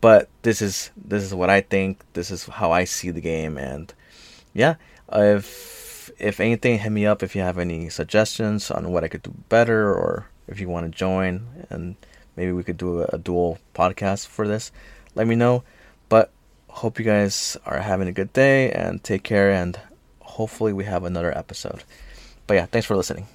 but 0.00 0.28
this 0.42 0.60
is 0.60 0.90
this 0.96 1.22
is 1.22 1.32
what 1.32 1.50
I 1.50 1.60
think. 1.60 2.00
This 2.12 2.30
is 2.30 2.46
how 2.46 2.72
I 2.72 2.84
see 2.84 3.10
the 3.10 3.20
game, 3.20 3.56
and 3.56 3.94
yeah, 4.52 4.74
if 5.12 6.10
if 6.18 6.40
anything, 6.40 6.80
hit 6.80 6.90
me 6.90 7.06
up 7.06 7.22
if 7.22 7.36
you 7.36 7.42
have 7.42 7.58
any 7.58 7.88
suggestions 7.88 8.70
on 8.70 8.90
what 8.90 9.04
I 9.04 9.08
could 9.08 9.22
do 9.22 9.34
better, 9.48 9.94
or 9.94 10.28
if 10.48 10.60
you 10.60 10.68
want 10.68 10.90
to 10.90 10.96
join, 10.96 11.66
and 11.70 11.96
maybe 12.36 12.52
we 12.52 12.62
could 12.62 12.76
do 12.76 13.02
a, 13.02 13.06
a 13.12 13.18
dual 13.18 13.58
podcast 13.74 14.26
for 14.26 14.46
this. 14.46 14.72
Let 15.14 15.26
me 15.26 15.34
know. 15.34 15.64
But 16.08 16.30
hope 16.68 16.98
you 16.98 17.04
guys 17.04 17.56
are 17.64 17.80
having 17.80 18.06
a 18.08 18.12
good 18.12 18.32
day 18.32 18.70
and 18.70 19.02
take 19.02 19.22
care 19.22 19.50
and 19.50 19.80
hopefully 20.20 20.72
we 20.72 20.84
have 20.84 21.04
another 21.04 21.36
episode. 21.36 21.82
But 22.46 22.54
yeah, 22.54 22.66
thanks 22.66 22.86
for 22.86 22.96
listening. 22.96 23.26